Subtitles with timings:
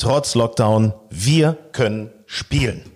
[0.00, 2.90] trotz Lockdown, wir können spielen.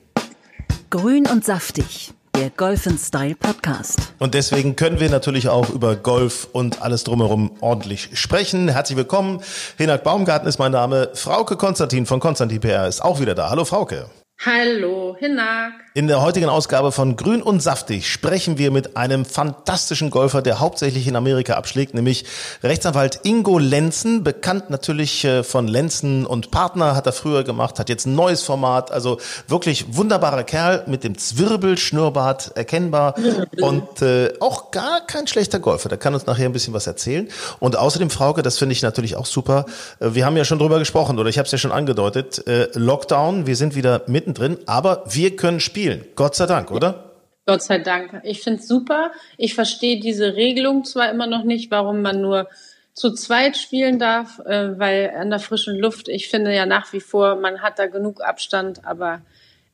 [0.88, 3.98] Grün und saftig, der Golf Style Podcast.
[4.18, 8.68] Und deswegen können wir natürlich auch über Golf und alles drumherum ordentlich sprechen.
[8.68, 9.42] Herzlich willkommen.
[9.76, 11.10] Hinak Baumgarten ist mein Name.
[11.14, 13.50] Frauke Konstantin von Konstantin PR ist auch wieder da.
[13.50, 14.08] Hallo Frauke.
[14.44, 15.83] Hallo, Hinak.
[15.96, 20.58] In der heutigen Ausgabe von Grün und Saftig sprechen wir mit einem fantastischen Golfer, der
[20.58, 22.24] hauptsächlich in Amerika abschlägt, nämlich
[22.64, 27.88] Rechtsanwalt Ingo Lenzen, bekannt natürlich äh, von Lenzen und Partner, hat er früher gemacht, hat
[27.88, 33.14] jetzt ein neues Format, also wirklich wunderbarer Kerl mit dem Zwirbelschnurrbart erkennbar
[33.60, 35.88] und äh, auch gar kein schlechter Golfer.
[35.88, 37.28] Der kann uns nachher ein bisschen was erzählen.
[37.60, 39.66] Und außerdem, Frauke, das finde ich natürlich auch super.
[40.00, 42.44] Äh, wir haben ja schon drüber gesprochen oder ich habe es ja schon angedeutet.
[42.48, 46.04] Äh, Lockdown, wir sind wieder mittendrin, aber wir können spielen spielen.
[46.14, 47.12] Gott sei Dank, oder?
[47.46, 48.20] Gott sei Dank.
[48.24, 49.12] Ich finde es super.
[49.36, 52.48] Ich verstehe diese Regelung zwar immer noch nicht, warum man nur
[52.94, 57.00] zu zweit spielen darf, äh, weil an der frischen Luft, ich finde ja nach wie
[57.00, 59.20] vor, man hat da genug Abstand, aber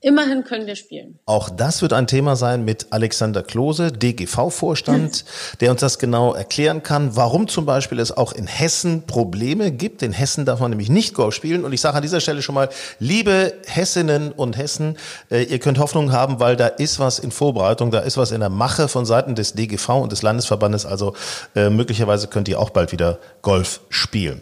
[0.02, 1.18] Immerhin können wir spielen.
[1.26, 5.26] Auch das wird ein Thema sein mit Alexander Klose, DGV-Vorstand,
[5.60, 10.02] der uns das genau erklären kann, warum zum Beispiel es auch in Hessen Probleme gibt.
[10.02, 11.66] In Hessen darf man nämlich nicht Golf spielen.
[11.66, 14.96] Und ich sage an dieser Stelle schon mal, liebe Hessinnen und Hessen,
[15.30, 18.40] äh, ihr könnt Hoffnung haben, weil da ist was in Vorbereitung, da ist was in
[18.40, 20.86] der Mache von Seiten des DGV und des Landesverbandes.
[20.86, 21.14] Also
[21.54, 24.40] äh, möglicherweise könnt ihr auch bald wieder Golf spielen.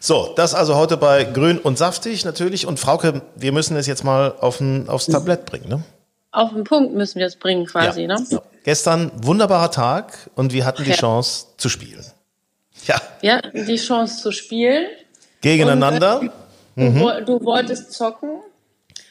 [0.00, 2.66] So, das also heute bei Grün und Saftig natürlich.
[2.66, 5.82] Und Frauke, wir müssen es jetzt mal auf ein, aufs Tablett bringen, ne?
[6.30, 8.08] Auf den Punkt müssen wir es bringen quasi, ja.
[8.08, 8.26] ne?
[8.30, 8.42] Ja.
[8.64, 10.96] Gestern wunderbarer Tag und wir hatten die ja.
[10.96, 12.04] Chance zu spielen.
[12.86, 13.00] Ja.
[13.20, 14.86] Wir hatten die Chance zu spielen.
[15.40, 16.20] Gegeneinander.
[16.20, 16.30] Und,
[16.76, 16.98] äh, mhm.
[16.98, 18.40] du, du wolltest zocken.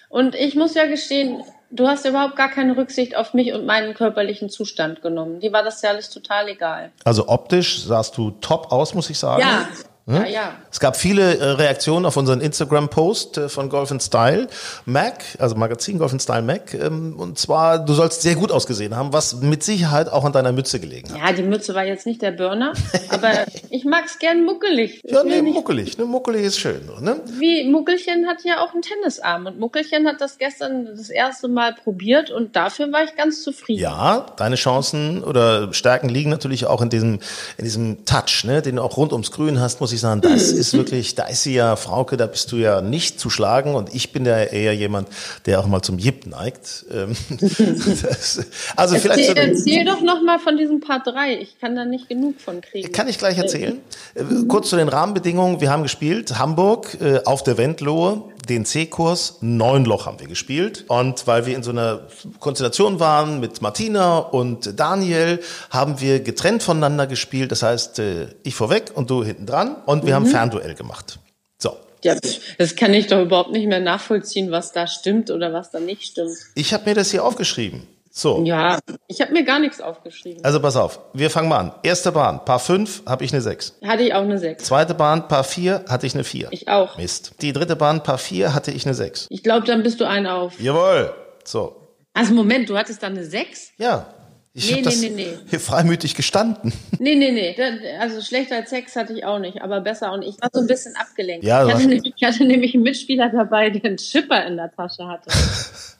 [0.09, 3.93] Und ich muss ja gestehen, du hast überhaupt gar keine Rücksicht auf mich und meinen
[3.93, 5.39] körperlichen Zustand genommen.
[5.39, 6.91] Die war das ja alles total egal.
[7.03, 9.41] Also optisch sahst du top aus, muss ich sagen.
[9.41, 9.67] Ja,
[10.07, 10.55] ja, ja.
[10.71, 14.47] Es gab viele äh, Reaktionen auf unseren Instagram-Post äh, von Golf Style
[14.85, 16.73] Mac, also Magazin Golf Style Mac.
[16.73, 20.53] Ähm, und zwar, du sollst sehr gut ausgesehen haben, was mit Sicherheit auch an deiner
[20.53, 21.17] Mütze gelegen hat.
[21.17, 22.73] Ja, die Mütze war jetzt nicht der Burner,
[23.09, 25.01] aber ich mag's gern muckelig.
[25.03, 25.97] Ja, nee, muckelig.
[25.97, 26.89] Ne, muckelig ist schön.
[27.01, 27.19] Ne?
[27.25, 31.73] Wie Muckelchen hat ja auch einen Tennisarm und Muckelchen hat das gestern das erste Mal
[31.73, 33.81] probiert und dafür war ich ganz zufrieden.
[33.81, 37.19] Ja, deine Chancen oder Stärken liegen natürlich auch in diesem,
[37.57, 40.51] in diesem Touch, ne, den du auch rund ums Grün hast, muss ich sagen, das
[40.51, 43.93] ist wirklich, da ist sie ja, Frauke, da bist du ja nicht zu schlagen und
[43.93, 45.07] ich bin ja eher jemand,
[45.45, 46.85] der auch mal zum Jip neigt.
[46.91, 49.29] Ähm, das, also erzähl, vielleicht.
[49.29, 51.39] So erzähl doch noch mal von diesem Part 3.
[51.39, 52.91] Ich kann da nicht genug von kriegen.
[52.91, 53.79] Kann ich gleich erzählen.
[54.15, 55.61] Äh, kurz zu den Rahmenbedingungen.
[55.61, 60.85] Wir haben gespielt Hamburg äh, auf der Wendlohe den C-Kurs, neun Loch haben wir gespielt.
[60.87, 62.07] Und weil wir in so einer
[62.39, 67.51] Konstellation waren mit Martina und Daniel, haben wir getrennt voneinander gespielt.
[67.51, 69.75] Das heißt, äh, ich vorweg und du hinten dran.
[69.85, 70.15] Und wir mhm.
[70.15, 71.19] haben Fernduell gemacht.
[71.57, 71.77] So.
[72.03, 72.15] Ja,
[72.57, 76.03] das kann ich doch überhaupt nicht mehr nachvollziehen, was da stimmt oder was da nicht
[76.03, 76.35] stimmt.
[76.55, 77.87] Ich habe mir das hier aufgeschrieben.
[78.17, 78.43] So.
[78.45, 80.43] Ja, ich habe mir gar nichts aufgeschrieben.
[80.43, 81.71] Also pass auf, wir fangen mal an.
[81.83, 83.77] Erste Bahn, Paar 5, habe ich eine 6.
[83.85, 84.63] Hatte ich auch eine 6.
[84.63, 86.47] Zweite Bahn, Paar 4, hatte ich eine 4.
[86.49, 86.97] Ich auch.
[86.97, 87.35] Mist.
[87.43, 89.27] Die dritte Bahn, Paar 4, hatte ich eine 6.
[89.29, 90.59] Ich glaube, dann bist du ein auf.
[90.59, 91.13] Jawohl.
[91.43, 91.75] So.
[92.15, 93.73] Also Moment, du hattest dann eine 6?
[93.77, 94.07] Ja.
[94.51, 95.37] Ich nee, nee, das nee, nee.
[95.47, 96.73] hier freimütig gestanden.
[96.97, 97.55] Nee, nee, nee.
[97.99, 100.65] Also schlechter als Sex hatte ich auch nicht, aber besser und ich war so ein
[100.65, 101.45] bisschen abgelenkt.
[101.45, 104.71] Ja, ich, hatte nämlich, ich hatte nämlich einen Mitspieler dabei, der einen Chipper in der
[104.71, 105.29] Tasche hatte.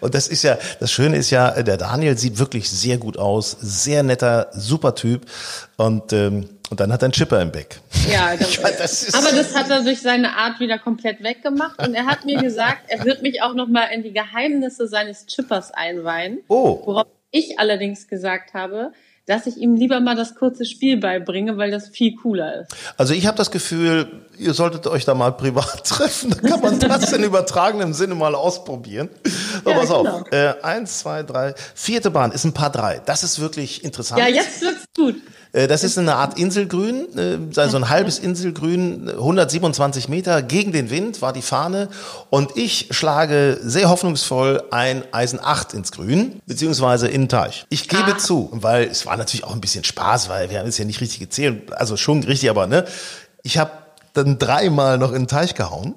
[0.00, 3.56] Und das ist ja, das Schöne ist ja, der Daniel sieht wirklich sehr gut aus,
[3.60, 5.26] sehr netter, super Typ.
[5.76, 7.80] Und, ähm, und dann hat er einen Chipper im Back.
[8.12, 11.78] Ja, das, meine, das aber das hat er durch seine Art wieder komplett weggemacht.
[11.80, 15.70] Und er hat mir gesagt, er wird mich auch nochmal in die Geheimnisse seines Chippers
[15.70, 16.40] einweihen.
[16.48, 16.82] Oh.
[16.84, 18.92] Worauf ich allerdings gesagt habe,
[19.26, 22.74] dass ich ihm lieber mal das kurze Spiel beibringe, weil das viel cooler ist.
[22.96, 26.30] Also ich habe das Gefühl, ihr solltet euch da mal privat treffen.
[26.30, 29.08] Da kann man das in übertragenem Sinne mal ausprobieren.
[29.64, 30.18] So, ja, pass genau.
[30.20, 30.32] auf.
[30.32, 31.54] Äh, eins, zwei, drei.
[31.74, 33.00] Vierte Bahn ist ein paar drei.
[33.06, 34.20] Das ist wirklich interessant.
[34.20, 35.16] Ja, jetzt wird's gut.
[35.54, 40.90] Äh, das ist eine Art Inselgrün, äh, also ein halbes Inselgrün, 127 Meter gegen den
[40.90, 41.88] Wind war die Fahne
[42.28, 47.64] und ich schlage sehr hoffnungsvoll ein Eisen 8 ins Grün, beziehungsweise in den Teich.
[47.70, 48.18] Ich gebe ah.
[48.18, 51.00] zu, weil es war natürlich auch ein bisschen Spaß, weil wir haben es ja nicht
[51.00, 52.84] richtig gezählt, also schon richtig, aber ne,
[53.42, 53.70] ich habe
[54.12, 55.94] dann dreimal noch in den Teich gehauen.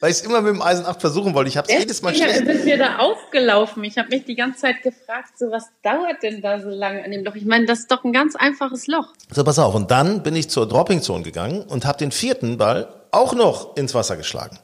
[0.00, 1.48] Weil ich es immer mit dem Eisen 8 versuchen wollte.
[1.48, 2.46] Ich habe es jedes Mal schlecht.
[2.46, 3.84] sind wir da aufgelaufen.
[3.84, 7.10] Ich habe mich die ganze Zeit gefragt, so was dauert denn da so lange an
[7.10, 7.34] dem Loch?
[7.34, 9.12] Ich meine, das ist doch ein ganz einfaches Loch.
[9.30, 9.74] So, pass auf.
[9.74, 13.76] Und dann bin ich zur Dropping Zone gegangen und habe den vierten Ball auch noch
[13.76, 14.58] ins Wasser geschlagen.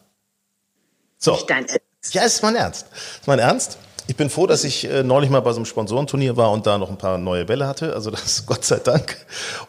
[1.18, 1.32] So.
[1.32, 2.14] Nicht dein Ernst.
[2.14, 2.86] Ja, ist mein Ernst.
[3.20, 3.78] Ist mein Ernst.
[4.08, 6.78] Ich bin froh, dass ich äh, neulich mal bei so einem Sponsorenturnier war und da
[6.78, 7.92] noch ein paar neue Bälle hatte.
[7.92, 9.16] Also das Gott sei Dank.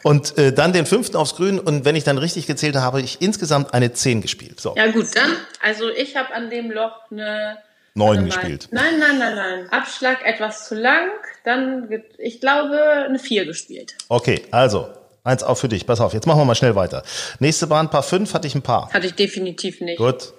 [0.02, 1.58] Und äh, dann den fünften aufs Grün.
[1.58, 4.60] Und wenn ich dann richtig gezählt habe, habe ich insgesamt eine 10 gespielt.
[4.60, 4.74] So.
[4.76, 5.30] Ja gut, dann,
[5.60, 7.58] also ich habe an dem Loch eine...
[7.94, 8.68] Neun gespielt.
[8.70, 9.68] Nein, nein, nein, nein.
[9.70, 11.08] Abschlag etwas zu lang.
[11.44, 11.88] Dann,
[12.18, 13.96] ich glaube, eine 4 gespielt.
[14.08, 14.88] Okay, also,
[15.24, 15.84] eins auch für dich.
[15.84, 17.02] Pass auf, jetzt machen wir mal schnell weiter.
[17.40, 18.92] Nächste Bahn, Paar 5 hatte ich ein Paar.
[18.92, 19.98] Hatte ich definitiv nicht.
[19.98, 20.32] Gut.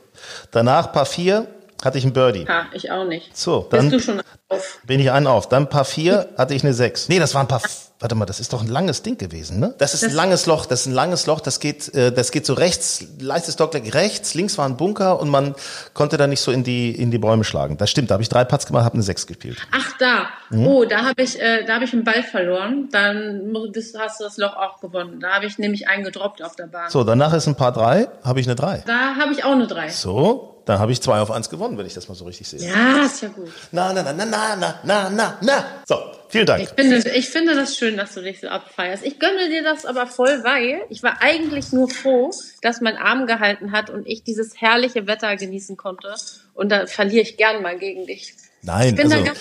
[0.52, 1.48] Danach Paar 4
[1.84, 2.46] hatte ich ein Birdie.
[2.48, 3.36] Ha, ich auch nicht.
[3.36, 4.22] So, Bist dann du schon?
[4.84, 5.48] Bin ich einen auf.
[5.50, 7.10] Dann Paar 4 hatte ich eine 6.
[7.10, 7.62] Nee, das war ein Paar...
[8.02, 9.76] Warte mal, das ist doch ein langes Ding gewesen, ne?
[9.78, 12.32] Das ist ein Das- langes Loch, das ist ein langes Loch, das geht, äh, das
[12.32, 15.54] geht so rechts, leichtes Dogleg rechts, links war ein Bunker und man
[15.94, 17.76] konnte da nicht so in die, in die Bäume schlagen.
[17.76, 19.58] Das stimmt, da habe ich drei Putts gemacht, habe eine 6 gespielt.
[19.74, 20.28] Ach da.
[20.50, 20.66] Mhm.
[20.68, 22.88] Oh, da habe ich, äh, da habe ich einen Ball verloren.
[22.90, 23.52] Dann
[24.00, 25.20] hast du das Loch auch gewonnen.
[25.20, 26.90] Da habe ich nämlich einen gedroppt auf der Bahn.
[26.90, 28.84] So, danach ist ein Paar 3, habe ich eine 3.
[28.88, 29.90] Da habe ich auch eine 3.
[29.90, 32.62] So, dann habe ich 2 auf 1 gewonnen, wenn ich das mal so richtig sehe.
[32.62, 33.50] Ja, ist ja gut.
[33.72, 35.66] Na, na, na, na, na, na, na, na, na.
[35.88, 35.98] So,
[36.30, 36.62] vielen Dank.
[36.62, 39.06] Ich finde, ich finde das schön, dass du dich so abfeierst.
[39.06, 42.32] Ich gönne dir das aber voll, weil ich war eigentlich nur froh,
[42.62, 46.16] dass mein Arm gehalten hat und ich dieses herrliche Wetter genießen konnte.
[46.54, 48.34] Und da verliere ich gern mal gegen dich.
[48.62, 49.40] Nein, Ich bin also, da ganz,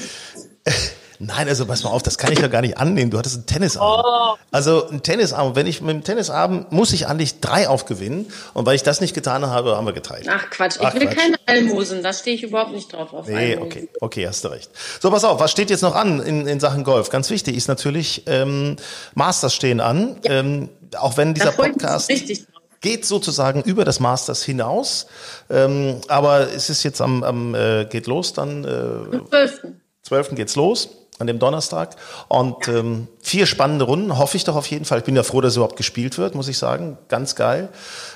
[1.19, 3.11] nein, also pass mal auf, das kann ich ja gar nicht annehmen.
[3.11, 4.03] Du hattest einen Tennisarm.
[4.05, 4.37] Oh.
[4.51, 5.55] Also ein Tennisarm.
[5.57, 8.27] Wenn ich mit dem Tennisarm muss ich eigentlich drei aufgewinnen.
[8.55, 10.27] Und weil ich das nicht getan habe, haben wir geteilt.
[10.31, 11.17] ach Quatsch, ich Ach, will Quatsch.
[11.17, 12.03] keine Almosen.
[12.03, 13.63] Da stehe ich überhaupt nicht drauf auf Nee, Almosen.
[13.63, 14.71] okay, okay, hast du recht.
[15.01, 17.11] So, pass auf, was steht jetzt noch an in, in Sachen Golf?
[17.11, 18.77] Ganz wichtig ist natürlich, ähm,
[19.15, 20.17] Masters stehen an.
[20.25, 22.47] Ähm, auch wenn dieser ich Podcast richtig
[22.81, 25.07] geht sozusagen über das Masters hinaus.
[25.51, 29.61] Ähm, aber es ist jetzt am, am äh, geht los dann äh, Am 12.
[30.03, 30.35] 12.
[30.37, 30.89] geht's los,
[31.19, 31.97] an dem Donnerstag.
[32.29, 34.99] Und ähm, vier spannende Runden, hoffe ich doch auf jeden Fall.
[34.99, 36.99] Ich bin ja froh, dass überhaupt gespielt wird, muss ich sagen.
[37.09, 37.69] Ganz geil.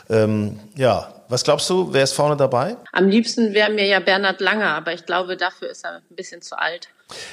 [0.08, 2.76] Ähm, ja, was glaubst du, wer ist vorne dabei?
[2.92, 6.42] Am liebsten wäre mir ja Bernhard Langer, aber ich glaube, dafür ist er ein bisschen
[6.42, 6.88] zu alt.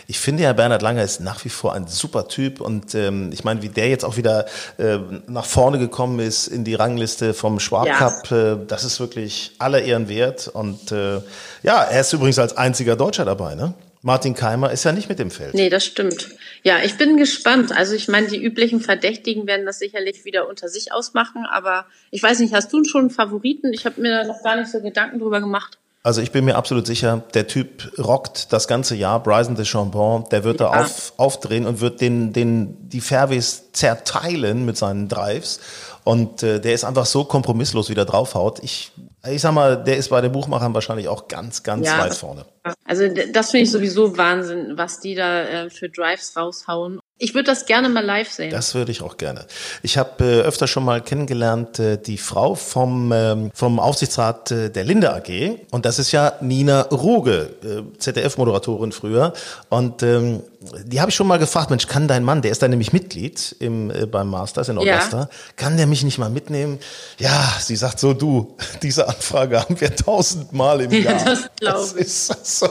[0.07, 3.43] Ich finde ja, Bernhard Langer ist nach wie vor ein super Typ und ähm, ich
[3.43, 4.45] meine, wie der jetzt auch wieder
[4.77, 7.95] äh, nach vorne gekommen ist in die Rangliste vom Schwab Ja.
[7.95, 11.21] Cup, äh, das ist wirklich aller Ehren wert und äh,
[11.63, 13.73] ja, er ist übrigens als einziger Deutscher dabei, ne?
[14.01, 15.53] Martin Keimer ist ja nicht mit dem Feld.
[15.53, 16.29] Nee, das stimmt.
[16.63, 17.75] Ja, ich bin gespannt.
[17.75, 22.23] Also ich meine, die üblichen Verdächtigen werden das sicherlich wieder unter sich ausmachen, aber ich
[22.23, 23.73] weiß nicht, hast du schon einen Favoriten?
[23.73, 25.77] Ich habe mir da noch gar nicht so Gedanken drüber gemacht.
[26.01, 29.21] Also ich bin mir absolut sicher, der Typ rockt das ganze Jahr.
[29.21, 30.81] Bryson DeChambeau, der wird da Ja.
[30.83, 35.59] auf, aufdrehen und wird den, den, die Fairways zerteilen mit seinen Drives.
[36.05, 38.59] Und äh, der ist einfach so kompromisslos, wie der draufhaut.
[38.63, 38.93] Ich,
[39.27, 41.99] ich sag mal, der ist bei den Buchmachern wahrscheinlich auch ganz, ganz Ja.
[41.99, 42.45] weit vorne.
[42.85, 46.99] Also das finde ich sowieso Wahnsinn, was die da äh, für Drives raushauen.
[47.17, 48.49] Ich würde das gerne mal live sehen.
[48.51, 49.45] Das würde ich auch gerne.
[49.83, 54.69] Ich habe äh, öfter schon mal kennengelernt äh, die Frau vom ähm, vom Aufsichtsrat äh,
[54.69, 59.33] der Linde AG und das ist ja Nina Ruge, äh, ZDF-Moderatorin früher
[59.69, 60.43] und ähm,
[60.85, 63.55] die habe ich schon mal gefragt, Mensch, kann dein Mann, der ist da nämlich Mitglied
[63.59, 64.97] im äh, beim Masters in Ja.
[64.97, 66.79] Augusta, kann der mich nicht mal mitnehmen?
[67.17, 71.23] Ja, sie sagt so, du, diese Anfrage haben wir tausendmal im Ja, Jahr.
[71.25, 72.01] das glaub ich.
[72.01, 72.65] ist so,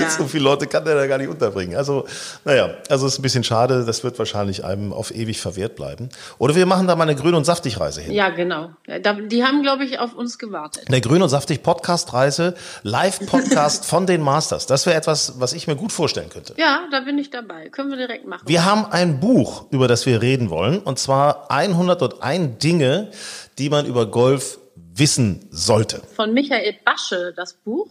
[0.00, 0.08] Ja.
[0.08, 1.76] so viele Leute kann der da gar nicht unterbringen.
[1.76, 2.06] Also,
[2.46, 6.08] naja, also ist ein bisschen schade, das wird wahrscheinlich einem auf ewig verwehrt bleiben.
[6.38, 8.12] Oder wir machen da mal eine Grün- und Saftig-Reise hin.
[8.12, 8.70] ja, genau.
[8.86, 10.84] Ja, die haben, glaube ich, auf uns gewartet.
[10.88, 14.64] Eine Grün- und Saftig-Podcast-Reise, Live-Podcast von den Masters.
[14.66, 16.54] Das wäre etwas, was ich mir gut vorstellen könnte.
[16.56, 17.68] Ja, da bin ich dabei.
[17.68, 18.46] Können wir direkt machen.
[18.46, 23.10] Wir haben ein Buch, über das wir reden wollen, und zwar 101 Dinge,
[23.58, 24.58] die man über Golf
[24.94, 26.02] wissen sollte.
[26.14, 27.88] Von Michael Basche, das Buch.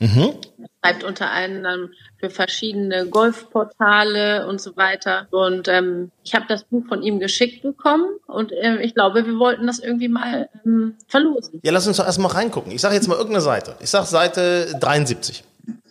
[0.00, 0.34] Mhm.
[0.58, 5.26] Er schreibt unter anderem für verschiedene Golfportale und so weiter.
[5.30, 9.38] Und ähm, ich habe das Buch von ihm geschickt bekommen und ähm, ich glaube, wir
[9.38, 11.60] wollten das irgendwie mal ähm, verlosen.
[11.62, 12.70] Ja, lass uns doch erstmal reingucken.
[12.70, 13.74] Ich sage jetzt mal irgendeine Seite.
[13.80, 15.42] Ich sage Seite 73.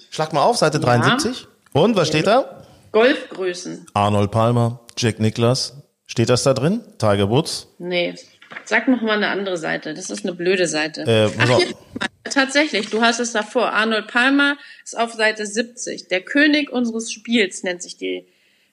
[0.10, 1.48] Schlag mal auf, Seite 73.
[1.74, 2.57] Und was steht da?
[2.98, 3.86] Golfgrößen.
[3.94, 5.74] Arnold Palmer, Jack Nicklaus.
[6.08, 6.82] Steht das da drin?
[6.98, 7.68] Tiger Woods?
[7.78, 8.16] Nee.
[8.66, 9.94] Sag noch mal eine andere Seite.
[9.94, 11.02] Das ist eine blöde Seite.
[11.02, 11.76] Äh, Ach, hier,
[12.24, 13.72] tatsächlich, du hast es davor.
[13.72, 16.08] Arnold Palmer ist auf Seite 70.
[16.08, 18.26] Der König unseres Spiels nennt sich die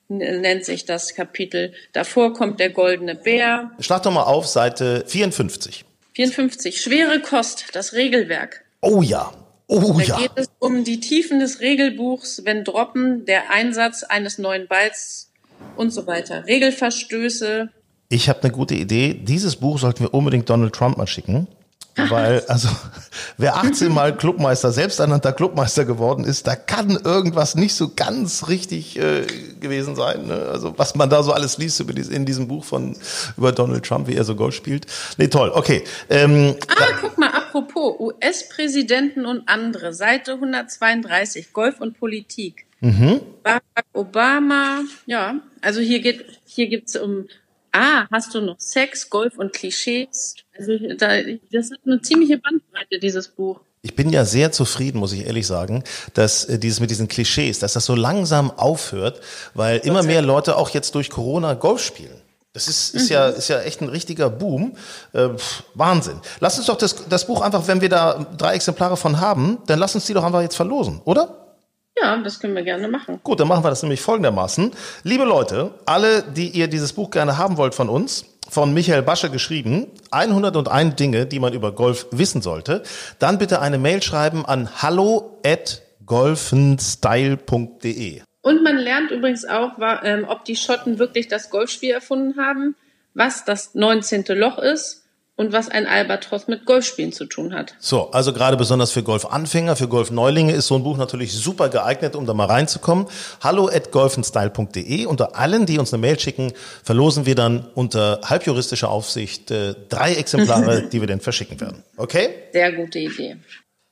[0.08, 1.72] nennt sich das Kapitel.
[1.92, 3.72] Davor kommt der goldene Bär.
[3.80, 5.84] Schlag doch mal auf, Seite 54.
[6.14, 6.80] 54.
[6.80, 8.64] Schwere Kost, das Regelwerk.
[8.80, 9.32] Oh ja.
[9.66, 10.16] Oh Da ja.
[10.18, 15.30] geht es um die Tiefen des Regelbuchs, wenn Droppen, der Einsatz eines neuen Balls
[15.76, 16.44] und so weiter.
[16.46, 17.70] Regelverstöße.
[18.10, 19.14] Ich habe eine gute Idee.
[19.14, 21.48] Dieses Buch sollten wir unbedingt Donald Trump mal schicken.
[21.96, 22.68] Weil, also,
[23.38, 28.98] wer 18 Mal Clubmeister, selbsternannter Clubmeister geworden ist, da kann irgendwas nicht so ganz richtig
[28.98, 29.24] äh,
[29.60, 30.26] gewesen sein.
[30.26, 30.34] Ne?
[30.52, 32.96] Also, was man da so alles liest über dies, in diesem Buch von
[33.36, 34.86] über Donald Trump, wie er so Golf spielt.
[35.18, 35.52] Nee, toll.
[35.54, 35.84] Okay.
[36.10, 42.66] Ähm, Ah, guck mal, apropos US-Präsidenten und andere, Seite 132, Golf und Politik.
[42.80, 43.20] Mhm.
[43.42, 45.40] Barack Obama, ja.
[45.60, 47.26] Also hier geht, hier gibt's um,
[47.72, 50.34] ah, hast du noch Sex, Golf und Klischees?
[50.58, 53.60] Also da, das ist eine ziemliche Bandbreite, dieses Buch.
[53.82, 55.84] Ich bin ja sehr zufrieden, muss ich ehrlich sagen,
[56.14, 59.20] dass äh, dieses mit diesen Klischees, dass das so langsam aufhört,
[59.52, 62.23] weil immer mehr Leute auch jetzt durch Corona Golf spielen.
[62.54, 63.14] Das ist, ist, mhm.
[63.14, 64.76] ja, ist ja echt ein richtiger Boom.
[65.12, 65.30] Äh,
[65.74, 66.20] Wahnsinn.
[66.38, 69.80] Lass uns doch das, das Buch einfach, wenn wir da drei Exemplare von haben, dann
[69.80, 71.56] lass uns die doch einfach jetzt verlosen, oder?
[72.00, 73.18] Ja, das können wir gerne machen.
[73.24, 74.70] Gut, dann machen wir das nämlich folgendermaßen.
[75.02, 79.30] Liebe Leute, alle, die ihr dieses Buch gerne haben wollt von uns, von Michael Basche
[79.30, 82.84] geschrieben, 101 Dinge, die man über Golf wissen sollte,
[83.18, 88.22] dann bitte eine Mail schreiben an hallo at golfenstyle.de.
[88.44, 89.72] Und man lernt übrigens auch,
[90.04, 92.76] ähm, ob die Schotten wirklich das Golfspiel erfunden haben,
[93.14, 94.24] was das 19.
[94.28, 97.74] Loch ist und was ein Albatros mit Golfspielen zu tun hat.
[97.78, 102.14] So, also gerade besonders für Golfanfänger, für Golfneulinge ist so ein Buch natürlich super geeignet,
[102.16, 103.06] um da mal reinzukommen.
[103.42, 105.06] Hallo at golfenstyle.de.
[105.06, 110.12] Unter allen, die uns eine Mail schicken, verlosen wir dann unter halbjuristischer Aufsicht äh, drei
[110.16, 111.82] Exemplare, die wir dann verschicken werden.
[111.96, 112.28] Okay?
[112.52, 113.38] Sehr gute Idee.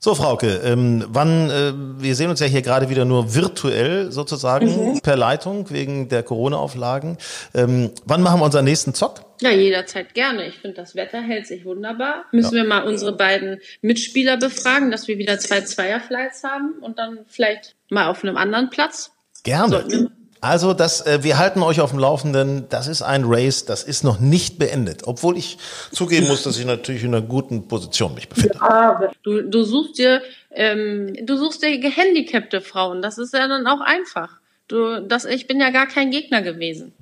[0.05, 4.95] So, Frauke, ähm, wann, äh, wir sehen uns ja hier gerade wieder nur virtuell sozusagen
[4.95, 5.01] mhm.
[5.01, 7.19] per Leitung wegen der Corona-Auflagen.
[7.55, 9.21] Ähm, wann machen wir unseren nächsten Zock?
[9.41, 10.49] Ja, jederzeit gerne.
[10.49, 12.25] Ich finde, das Wetter hält sich wunderbar.
[12.33, 12.65] Müssen ja.
[12.65, 17.77] wir mal unsere beiden Mitspieler befragen, dass wir wieder zwei Zweierflights haben und dann vielleicht
[17.89, 19.13] mal auf einem anderen Platz.
[19.45, 20.11] Gerne.
[20.43, 22.69] Also das, äh, wir halten euch auf dem Laufenden.
[22.69, 25.03] Das ist ein Race, das ist noch nicht beendet.
[25.07, 25.57] Obwohl ich
[25.93, 28.59] zugeben muss, dass ich natürlich in einer guten Position mich befinde.
[28.61, 30.21] Ja, du, du suchst dir,
[30.51, 33.03] ähm, du suchst dir gehandicapte Frauen.
[33.03, 34.41] Das ist ja dann auch einfach.
[34.67, 36.93] Du, das, ich bin ja gar kein Gegner gewesen.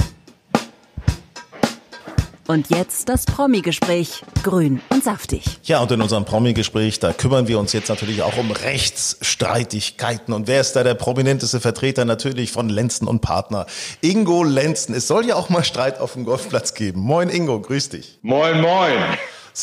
[2.51, 4.25] Und jetzt das Promi-Gespräch.
[4.43, 5.45] Grün und saftig.
[5.63, 10.35] Ja, und in unserem Promi-Gespräch, da kümmern wir uns jetzt natürlich auch um Rechtsstreitigkeiten.
[10.35, 12.05] Und wer ist da der prominenteste Vertreter?
[12.05, 13.67] Natürlich von Lenzen und Partner.
[14.01, 14.97] Ingo Lenzen.
[14.97, 17.03] Es soll ja auch mal Streit auf dem Golfplatz geben.
[17.03, 18.19] Moin Ingo, grüß dich.
[18.23, 18.99] Moin, moin.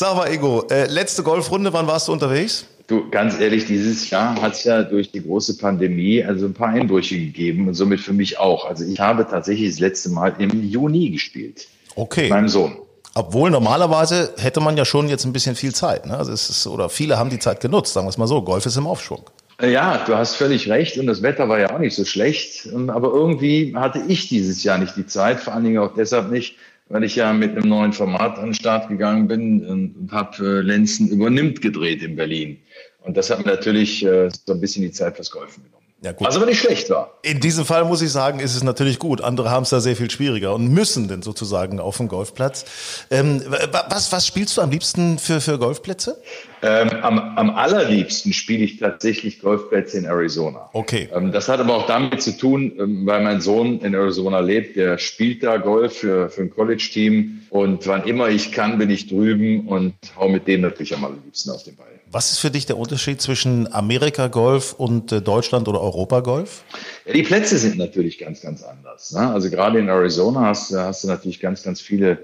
[0.00, 2.64] Mal Ingo, äh, letzte Golfrunde, wann warst du unterwegs?
[2.86, 6.68] Du, ganz ehrlich, dieses Jahr hat es ja durch die große Pandemie also ein paar
[6.68, 8.64] Einbrüche gegeben und somit für mich auch.
[8.64, 11.68] Also ich habe tatsächlich das letzte Mal im Juni gespielt.
[11.98, 12.28] Okay.
[12.28, 12.76] Meinem Sohn.
[13.14, 16.06] Obwohl normalerweise hätte man ja schon jetzt ein bisschen viel Zeit.
[16.06, 16.16] Ne?
[16.16, 18.40] Also es ist, oder viele haben die Zeit genutzt, sagen wir es mal so.
[18.42, 19.24] Golf ist im Aufschwung.
[19.60, 22.68] Ja, du hast völlig recht und das Wetter war ja auch nicht so schlecht.
[22.86, 26.54] Aber irgendwie hatte ich dieses Jahr nicht die Zeit, vor allen Dingen auch deshalb nicht,
[26.88, 30.60] weil ich ja mit einem neuen Format an den Start gegangen bin und habe äh,
[30.60, 32.58] Lenzen übernimmt gedreht in Berlin.
[33.00, 35.77] Und das hat mir natürlich äh, so ein bisschen die Zeit fürs Golfen genommen.
[36.00, 36.28] Ja, gut.
[36.28, 37.18] Was aber nicht schlecht war.
[37.22, 39.20] In diesem Fall muss ich sagen, ist es natürlich gut.
[39.20, 42.64] Andere haben es da sehr viel schwieriger und müssen denn sozusagen auf dem Golfplatz.
[43.10, 43.42] Ähm,
[43.88, 46.22] was, was spielst du am liebsten für, für Golfplätze?
[46.62, 50.70] Ähm, am, am allerliebsten spiele ich tatsächlich Golfplätze in Arizona.
[50.72, 51.08] Okay.
[51.12, 54.76] Ähm, das hat aber auch damit zu tun, ähm, weil mein Sohn in Arizona lebt.
[54.76, 57.42] Der spielt da Golf für, für ein College-Team.
[57.50, 61.52] Und wann immer ich kann, bin ich drüben und hau mit dem natürlich am allerliebsten
[61.52, 61.97] auf den Ball.
[62.10, 66.64] Was ist für dich der Unterschied zwischen Amerika-Golf und äh, Deutschland- oder Europa-Golf?
[67.04, 69.12] Ja, die Plätze sind natürlich ganz, ganz anders.
[69.12, 69.30] Ne?
[69.30, 72.18] Also gerade in Arizona hast, hast du natürlich ganz, ganz viele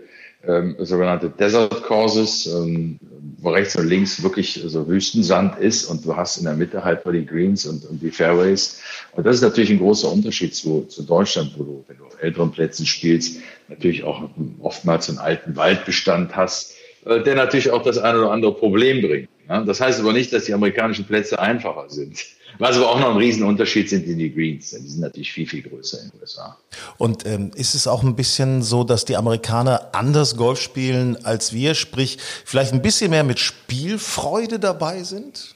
[0.46, 2.98] ähm, sogenannte Desert Courses, ähm,
[3.38, 7.04] wo rechts und links wirklich so Wüstensand ist und du hast in der Mitte halt
[7.04, 8.80] nur die Greens und, und die Fairways.
[9.12, 12.22] Und das ist natürlich ein großer Unterschied zu, zu Deutschland, wo du, wenn du auf
[12.22, 16.72] älteren Plätzen spielst, natürlich auch oftmals einen alten Waldbestand hast,
[17.04, 19.28] äh, der natürlich auch das eine oder andere Problem bringt.
[19.48, 22.24] Das heißt aber nicht, dass die amerikanischen Plätze einfacher sind.
[22.58, 24.70] Was aber auch noch ein Riesenunterschied sind, sind die Greens.
[24.70, 26.56] Die sind natürlich viel, viel größer in den USA.
[26.98, 31.52] Und ähm, ist es auch ein bisschen so, dass die Amerikaner anders Golf spielen als
[31.52, 31.74] wir?
[31.74, 35.54] Sprich, vielleicht ein bisschen mehr mit Spielfreude dabei sind?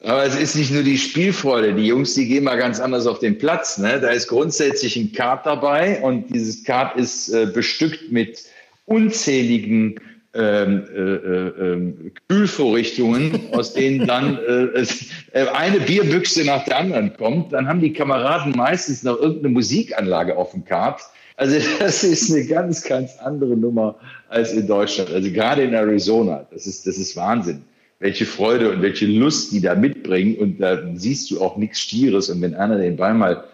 [0.00, 1.74] Aber es ist nicht nur die Spielfreude.
[1.74, 3.78] Die Jungs, die gehen mal ganz anders auf den Platz.
[3.78, 3.98] Ne?
[3.98, 8.44] Da ist grundsätzlich ein Kart dabei und dieses Kart ist äh, bestückt mit
[8.84, 9.98] unzähligen
[10.36, 14.84] ähm, äh, äh, Kühlvorrichtungen, aus denen dann äh,
[15.32, 17.52] äh, eine Bierbüchse nach der anderen kommt.
[17.52, 21.00] Dann haben die Kameraden meistens noch irgendeine Musikanlage auf dem Kart.
[21.36, 23.96] Also das ist eine ganz, ganz andere Nummer
[24.28, 25.10] als in Deutschland.
[25.10, 27.62] Also gerade in Arizona, das ist, das ist Wahnsinn.
[27.98, 30.36] Welche Freude und welche Lust die da mitbringen.
[30.36, 32.28] Und da siehst du auch nichts Stieres.
[32.28, 33.44] Und wenn einer den Ball mal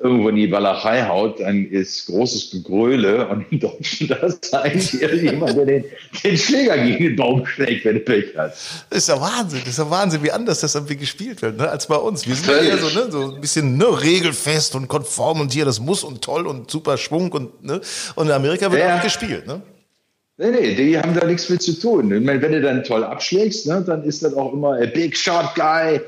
[0.00, 5.56] irgendwo in die Walachei haut, dann ist großes Gegröle und im Deutschen das eigentlich jemand,
[5.56, 5.84] der den,
[6.22, 8.52] den Schläger gegen den Baum schlägt, wenn er Pech hat.
[8.90, 11.68] Das ist ja Wahnsinn, das ist ja Wahnsinn, wie anders das irgendwie gespielt wird, ne,
[11.68, 12.26] als bei uns.
[12.26, 15.64] Wir sind ja eher so, ne, so ein bisschen ne, regelfest und konform und hier,
[15.64, 17.80] das muss und toll und super Schwung und, ne,
[18.14, 18.98] und in Amerika wird ja.
[18.98, 19.62] auch gespielt, ne?
[20.40, 22.12] Nee, nee, die haben da nichts mit zu tun.
[22.12, 25.16] Ich meine, wenn du dann toll abschlägst, ne, dann ist das auch immer a big
[25.16, 26.00] shot guy,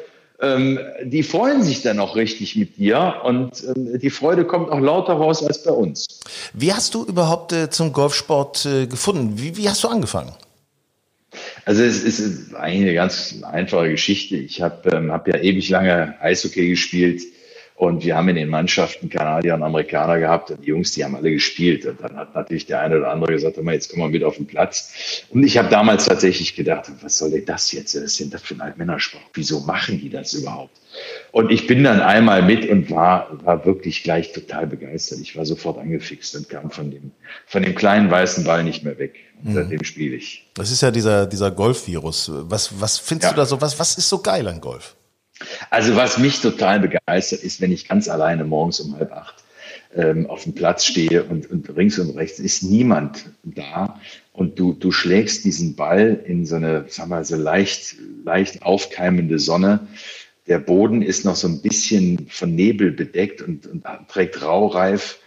[0.43, 4.81] ähm, die freuen sich dann auch richtig mit dir und ähm, die Freude kommt auch
[4.81, 6.07] lauter raus als bei uns.
[6.55, 9.35] Wie hast du überhaupt äh, zum Golfsport äh, gefunden?
[9.37, 10.33] Wie, wie hast du angefangen?
[11.65, 14.37] Also es ist eigentlich eine ganz einfache Geschichte.
[14.37, 17.23] Ich habe ähm, hab ja ewig lange Eishockey gespielt
[17.81, 21.17] und wir haben in den Mannschaften Kanadier und Amerikaner gehabt und die Jungs, die haben
[21.17, 21.87] alle gespielt.
[21.87, 24.47] Und dann hat natürlich der eine oder andere gesagt, jetzt kommen wir mit auf den
[24.47, 25.25] Platz.
[25.31, 27.95] Und ich habe damals tatsächlich gedacht, was soll denn das jetzt?
[27.95, 29.25] Was ist denn das für ein Männersport?
[29.33, 30.77] Wieso machen die das überhaupt?
[31.33, 35.21] Und ich bin dann einmal mit und war, war wirklich gleich total begeistert.
[35.21, 37.13] Ich war sofort angefixt und kam von dem,
[37.47, 39.15] von dem kleinen weißen Ball nicht mehr weg.
[39.43, 39.55] Und mhm.
[39.55, 40.47] seitdem spiele ich.
[40.53, 42.31] Das ist ja dieser, dieser Golf-Virus.
[42.31, 43.35] Was, was findest ja.
[43.35, 43.59] du da so?
[43.59, 44.97] Was, was ist so geil an Golf?
[45.71, 49.45] Also was mich total begeistert ist, wenn ich ganz alleine morgens um halb acht
[49.95, 54.01] ähm, auf dem Platz stehe und, und links und rechts ist niemand da
[54.33, 59.39] und du, du schlägst diesen Ball in so eine, sag mal, so leicht, leicht aufkeimende
[59.39, 59.87] Sonne.
[60.47, 65.19] Der Boden ist noch so ein bisschen von Nebel bedeckt und, und trägt Raureif.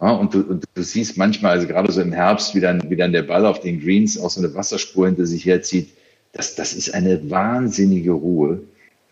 [0.00, 2.96] Ja, und, du, und du siehst manchmal, also gerade so im Herbst, wie dann, wie
[2.96, 5.90] dann der Ball auf den Greens auch so eine Wasserspur hinter sich herzieht.
[6.32, 8.62] Das, das ist eine wahnsinnige Ruhe.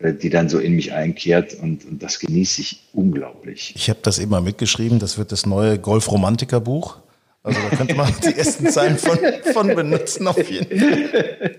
[0.01, 3.73] Äh, die dann so in mich einkehrt und, und das genieße ich unglaublich.
[3.75, 6.97] Ich habe das eben mal mitgeschrieben, das wird das neue Golf-Romantiker-Buch.
[7.43, 9.17] Also da könnte man die ersten Zeilen von,
[9.51, 11.55] von benutzen auf jeden Fall.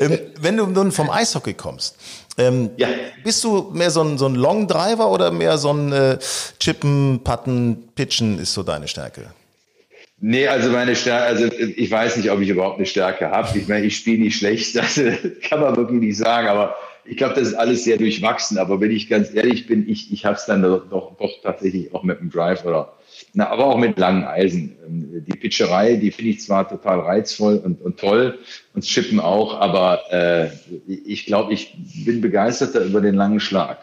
[0.00, 1.96] Ähm, wenn du nun vom Eishockey kommst,
[2.38, 2.88] ähm, ja.
[3.22, 6.18] bist du mehr so ein, so ein Long Driver oder mehr so ein äh,
[6.58, 9.26] Chippen, Putten, Pitchen ist so deine Stärke?
[10.18, 13.58] Nee, also meine Stärke, also ich weiß nicht, ob ich überhaupt eine Stärke habe.
[13.58, 14.98] Ich meine, ich spiele nicht schlecht, das
[15.48, 16.76] kann man wirklich nicht sagen, aber
[17.08, 18.58] ich glaube, das ist alles sehr durchwachsen.
[18.58, 22.02] Aber wenn ich ganz ehrlich bin, ich, ich habe es dann doch, doch, tatsächlich auch
[22.02, 22.94] mit dem Drive oder,
[23.32, 24.76] na, aber auch mit langen Eisen.
[24.86, 28.38] Ähm, die Pitcherei, die finde ich zwar total reizvoll und, und toll
[28.74, 30.50] und Chippen auch, aber äh,
[30.86, 33.78] ich glaube, ich bin begeisterter über den langen Schlag.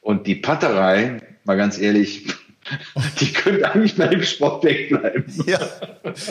[0.00, 2.26] Und die Patterei, mal ganz ehrlich,
[3.20, 5.24] Die können eigentlich bei dem Sport wegbleiben.
[5.46, 5.58] Ja,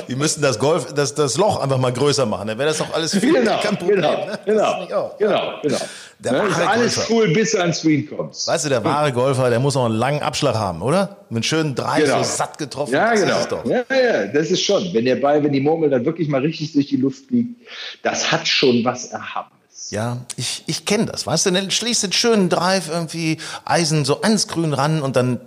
[0.07, 2.47] die müssten das Golf, das, das Loch einfach mal größer machen.
[2.47, 3.97] Dann wäre das doch alles viel genau, kein Problem.
[3.97, 4.39] Genau, ne?
[4.45, 4.85] genau,
[5.17, 5.77] genau, genau.
[6.19, 7.13] Der ja, ist alles Golfer.
[7.13, 8.47] cool, bis du ans Screen kommst.
[8.47, 11.17] Weißt du, der wahre Golfer, der muss auch einen langen Abschlag haben, oder?
[11.29, 12.17] Mit einem schönen Drei genau.
[12.17, 12.93] so satt getroffen.
[12.93, 13.45] Ja, genau.
[13.49, 13.65] Doch.
[13.65, 14.93] Ja, ja, das ist schon.
[14.93, 17.61] Wenn der Ball, wenn die Murmel dann wirklich mal richtig durch die Luft fliegt,
[18.03, 19.91] das hat schon was Erhabenes.
[19.91, 24.21] Ja, ich, ich kenne das, weißt du, dann schließt den schönen Drive irgendwie Eisen so
[24.21, 25.39] ans Grün ran und dann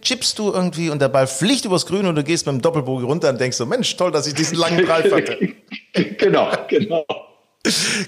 [0.00, 3.04] chippst du irgendwie und der Ball fliegt übers Grün und du gehst mit dem Doppelbogen
[3.04, 5.54] runter und denkst so, Mensch, toll, dass ich diesen langen Drive hatte.
[6.18, 7.04] genau, genau.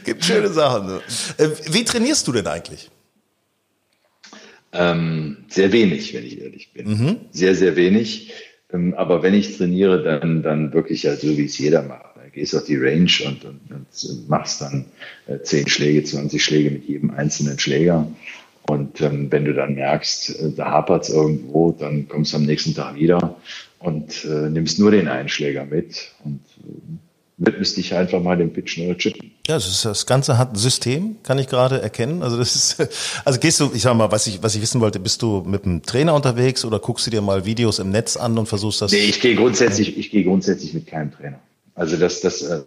[0.05, 1.01] Gibt schöne Sachen.
[1.39, 2.91] Äh, wie trainierst du denn eigentlich?
[4.73, 6.89] Ähm, sehr wenig, wenn ich ehrlich bin.
[6.89, 7.17] Mhm.
[7.33, 8.33] Sehr, sehr wenig.
[8.73, 12.17] Ähm, aber wenn ich trainiere, dann, dann wirklich ja so, wie es jeder macht.
[12.17, 14.87] Da gehst auf die Range und, und, und machst dann
[15.27, 18.07] äh, 10 Schläge, 20 Schläge mit jedem einzelnen Schläger.
[18.71, 22.45] Und ähm, wenn du dann merkst, äh, da hapert es irgendwo, dann kommst du am
[22.45, 23.37] nächsten Tag wieder
[23.81, 26.71] und äh, nimmst nur den Einschläger mit und äh,
[27.39, 29.33] widmest dich einfach mal dem Pitchen oder Chippen.
[29.49, 32.23] Ja, das, ist, das Ganze hat ein System, kann ich gerade erkennen.
[32.23, 32.89] Also das ist,
[33.25, 35.65] also gehst du, ich sag mal, was ich, was ich wissen wollte, bist du mit
[35.65, 38.93] einem Trainer unterwegs oder guckst du dir mal Videos im Netz an und versuchst das?
[38.93, 41.41] Nee, ich gehe grundsätzlich, ich gehe grundsätzlich mit keinem Trainer.
[41.81, 42.61] Also das, das äh,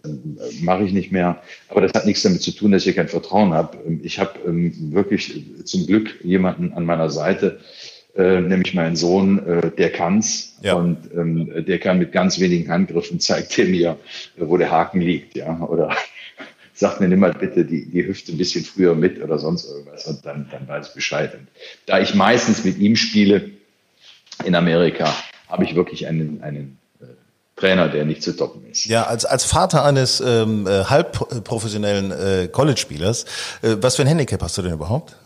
[0.60, 1.40] mache ich nicht mehr.
[1.68, 3.78] Aber das hat nichts damit zu tun, dass ich kein Vertrauen habe.
[4.02, 7.60] Ich habe ähm, wirklich zum Glück jemanden an meiner Seite,
[8.16, 10.74] äh, nämlich meinen Sohn, äh, der kann's ja.
[10.74, 13.96] und ähm, der kann mit ganz wenigen Handgriffen zeigt er mir,
[14.36, 15.94] wo der Haken liegt, ja, oder
[16.74, 20.08] sagt mir nimm mal bitte die, die Hüfte ein bisschen früher mit oder sonst irgendwas
[20.08, 21.32] und dann, dann weiß ich Bescheid.
[21.34, 21.46] Und
[21.86, 23.50] da ich meistens mit ihm spiele
[24.44, 25.14] in Amerika,
[25.46, 26.78] habe ich wirklich einen, einen
[27.56, 28.86] Trainer, der nicht zu toppen ist.
[28.86, 33.24] Ja, als, als Vater eines ähm, äh, halbprofessionellen äh, College-Spielers,
[33.62, 35.16] äh, was für ein Handicap hast du denn überhaupt?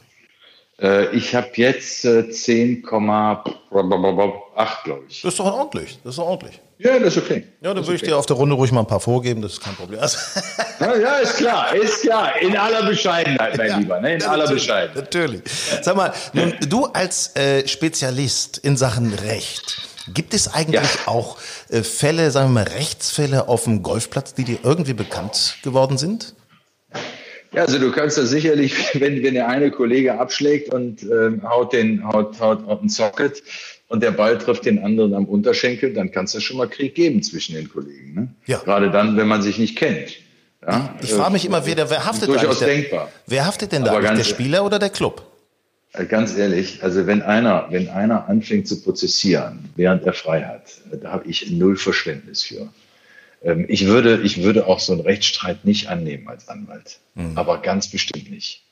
[0.80, 5.22] Äh, ich habe jetzt äh, 10,8, glaube ich.
[5.22, 5.98] Das ist doch ordentlich.
[6.04, 6.60] Das ist ordentlich.
[6.78, 7.44] Ja, das ist okay.
[7.60, 7.96] Ja, dann würde okay.
[7.96, 9.98] ich dir auf der Runde ruhig mal ein paar vorgeben, das ist kein Problem.
[10.80, 12.40] ja, ja, ist klar, ist klar.
[12.40, 14.14] In aller Bescheidenheit, mein ja, Lieber, ne?
[14.14, 14.94] in aller Bescheidenheit.
[14.94, 15.42] Natürlich.
[15.82, 19.82] Sag mal, nun, du als äh, Spezialist in Sachen Recht,
[20.14, 21.06] Gibt es eigentlich ja.
[21.06, 21.36] auch
[21.68, 26.34] äh, Fälle, sagen wir mal, Rechtsfälle auf dem Golfplatz, die dir irgendwie bekannt geworden sind?
[27.52, 31.72] Ja, also du kannst das sicherlich, wenn, wenn der eine Kollege abschlägt und ähm, haut
[31.72, 33.42] den, haut, haut, haut einen Socket
[33.88, 36.94] und der Ball trifft den anderen am Unterschenkel, dann kann es ja schon mal Krieg
[36.94, 38.14] geben zwischen den Kollegen.
[38.14, 38.28] Ne?
[38.46, 38.58] Ja.
[38.58, 40.10] Gerade dann, wenn man sich nicht kennt.
[40.66, 40.94] Ja?
[41.00, 43.10] Ich, ich frage mich immer, wer, wer haftet durchaus denkbar.
[43.26, 43.98] Wer haftet denn da?
[44.00, 45.24] Der Spieler oder der Club?
[45.92, 50.64] Äh, ganz ehrlich, also wenn einer, wenn einer anfängt zu prozessieren, während er frei hat,
[50.92, 52.68] äh, da habe ich null Verständnis für.
[53.42, 57.36] Ähm, ich würde, ich würde auch so einen Rechtsstreit nicht annehmen als Anwalt, mhm.
[57.36, 58.62] aber ganz bestimmt nicht.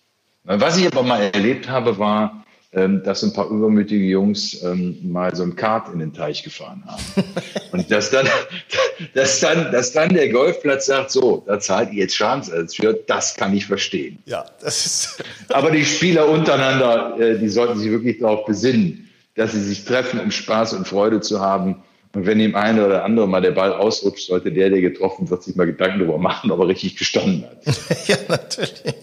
[0.45, 5.35] Was ich aber mal erlebt habe, war, ähm, dass ein paar übermütige Jungs ähm, mal
[5.35, 7.03] so ein Kart in den Teich gefahren haben.
[7.73, 8.29] Und dass dann,
[9.15, 13.35] dass dann, dass dann der Golfplatz sagt, so, da zahlt ihr jetzt Schadensersatz für, das
[13.35, 14.19] kann ich verstehen.
[14.27, 15.25] Ja, das ist.
[15.49, 20.21] Aber die Spieler untereinander, äh, die sollten sich wirklich darauf besinnen, dass sie sich treffen,
[20.21, 21.83] um Spaß und Freude zu haben
[22.17, 25.43] und wenn ihm eine oder andere mal der Ball ausrutscht, sollte der, der getroffen wird,
[25.43, 27.59] sich mal Gedanken darüber machen, ob er richtig gestanden hat.
[28.09, 28.95] ja, natürlich.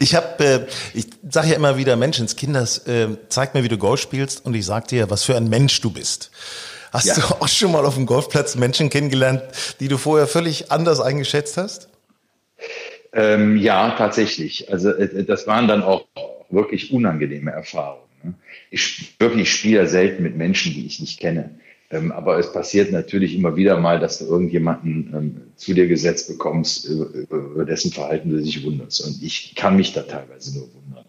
[0.00, 4.00] Ich habe, äh, ich sage ja immer wieder, Menschenskinders, äh, zeig mir, wie du Golf
[4.00, 6.32] spielst und ich sag dir, was für ein Mensch du bist.
[6.90, 7.14] Hast ja.
[7.14, 9.44] du auch schon mal auf dem Golfplatz Menschen kennengelernt,
[9.78, 11.88] die du vorher völlig anders eingeschätzt hast?
[13.12, 14.68] Ähm, ja, tatsächlich.
[14.72, 16.06] Also äh, das waren dann auch
[16.50, 18.02] wirklich unangenehme Erfahrungen.
[18.24, 18.34] Ne?
[18.72, 21.50] Ich wirklich spiele selten mit Menschen, die ich nicht kenne.
[21.90, 26.28] Ähm, aber es passiert natürlich immer wieder mal, dass du irgendjemanden ähm, zu dir gesetzt
[26.28, 29.06] bekommst, über, über, dessen Verhalten du dich wunderst.
[29.06, 31.04] Und ich kann mich da teilweise nur wundern,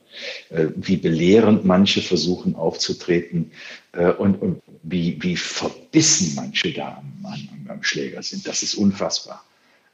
[0.50, 3.52] äh, wie belehrend manche versuchen aufzutreten
[3.92, 8.48] äh, und, und wie, wie verbissen manche da am, am, am Schläger sind.
[8.48, 9.44] Das ist unfassbar.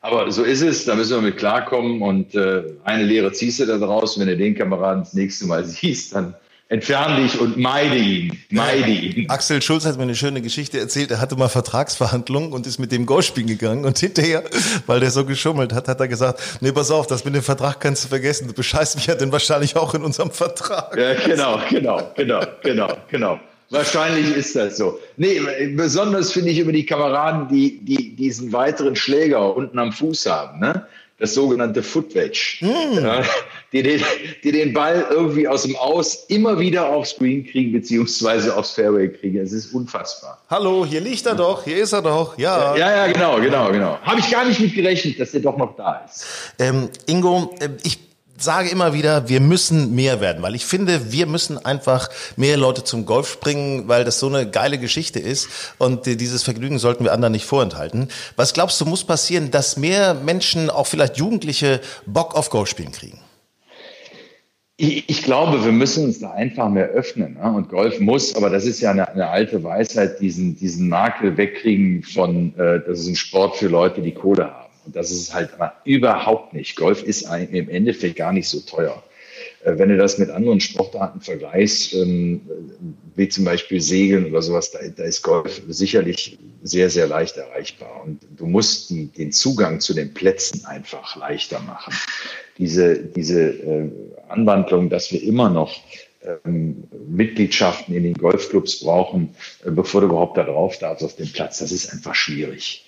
[0.01, 3.65] Aber so ist es, da müssen wir mit klarkommen und äh, eine Lehre ziehst du
[3.65, 4.19] da draus.
[4.19, 6.35] Wenn du den Kameraden das nächste Mal siehst, dann
[6.67, 8.39] Entferne dich und meide ihn.
[8.49, 9.30] Meide ihn.
[9.30, 11.12] Axel Schulz hat mir eine schöne Geschichte erzählt.
[11.12, 13.86] Er hatte mal Vertragsverhandlungen und ist mit dem Golf spielen gegangen.
[13.86, 14.43] Und hinterher,
[14.88, 17.80] weil der so geschummelt hat, hat er gesagt, nee, pass auf, das mit dem Vertrag
[17.80, 18.47] kannst du vergessen.
[18.47, 20.97] Du bescheißt mich ja denn wahrscheinlich auch in unserem Vertrag.
[20.97, 23.39] Ja, genau, genau, genau, genau, genau.
[23.69, 24.99] Wahrscheinlich ist das so.
[25.17, 25.41] Nee,
[25.75, 30.60] besonders finde ich über die Kameraden, die, die diesen weiteren Schläger unten am Fuß haben,
[30.60, 30.88] ne?
[31.17, 32.97] Das sogenannte Footwedge, mm.
[33.04, 33.23] ja,
[33.71, 34.01] die, den,
[34.43, 39.10] die den Ball irgendwie aus dem Aus immer wieder aufs Green kriegen, beziehungsweise aufs Fairway
[39.10, 39.39] kriegen.
[39.39, 40.41] Es ist unfassbar.
[40.49, 42.75] Hallo, hier liegt er doch, hier ist er doch, ja.
[42.75, 43.97] Ja, ja, genau, genau, genau.
[44.01, 46.25] Habe ich gar nicht mit gerechnet, dass er doch noch da ist.
[46.60, 47.99] Ähm, Ingo, äh, ich
[48.37, 52.83] sage immer wieder, wir müssen mehr werden, weil ich finde, wir müssen einfach mehr Leute
[52.83, 57.13] zum Golf springen, weil das so eine geile Geschichte ist und dieses Vergnügen sollten wir
[57.13, 58.09] anderen nicht vorenthalten.
[58.35, 63.19] Was glaubst du, muss passieren, dass mehr Menschen, auch vielleicht Jugendliche, Bock auf Golfspielen kriegen?
[64.77, 67.35] Ich, ich, glaube, wir müssen uns da einfach mehr öffnen.
[67.35, 67.49] Ne?
[67.49, 72.03] Und Golf muss, aber das ist ja eine, eine, alte Weisheit, diesen, diesen Makel wegkriegen
[72.03, 74.64] von, äh, das ist ein Sport für Leute, die Kohle haben.
[74.85, 75.51] Und das ist halt
[75.83, 76.75] überhaupt nicht.
[76.75, 79.03] Golf ist im Endeffekt gar nicht so teuer.
[79.63, 82.41] Äh, wenn du das mit anderen Sportarten vergleichst, ähm,
[83.15, 88.03] wie zum Beispiel Segeln oder sowas, da, da ist Golf sicherlich sehr, sehr leicht erreichbar.
[88.05, 91.93] Und du musst die, den Zugang zu den Plätzen einfach leichter machen.
[92.57, 93.91] Diese, diese äh,
[94.29, 95.81] Anwandlung, dass wir immer noch
[96.45, 101.31] ähm, Mitgliedschaften in den Golfclubs brauchen, äh, bevor du überhaupt da drauf darfst auf dem
[101.31, 102.85] Platz, das ist einfach schwierig.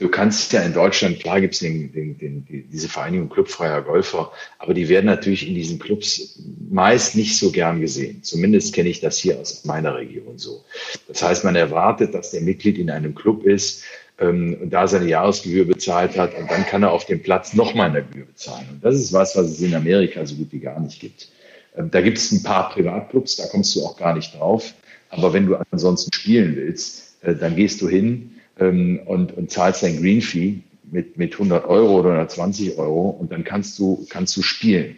[0.00, 4.32] Du kannst ja in Deutschland, klar gibt es den, den, den, diese Vereinigung Clubfreier Golfer,
[4.58, 8.22] aber die werden natürlich in diesen Clubs meist nicht so gern gesehen.
[8.22, 10.64] Zumindest kenne ich das hier aus meiner Region so.
[11.06, 13.84] Das heißt, man erwartet, dass der Mitglied in einem Club ist,
[14.20, 17.90] ähm, und da seine Jahresgebühr bezahlt hat und dann kann er auf dem Platz nochmal
[17.90, 18.66] eine Gebühr bezahlen.
[18.70, 21.28] Und das ist was, was es in Amerika so gut wie gar nicht gibt.
[21.76, 24.74] Ähm, da gibt es ein paar Privatclubs, da kommst du auch gar nicht drauf.
[25.08, 29.82] Aber wenn du ansonsten spielen willst, äh, dann gehst du hin, ähm, und, und zahlst
[29.82, 34.36] dein Green Fee mit, mit 100 Euro oder 120 Euro und dann kannst du, kannst
[34.36, 34.96] du spielen.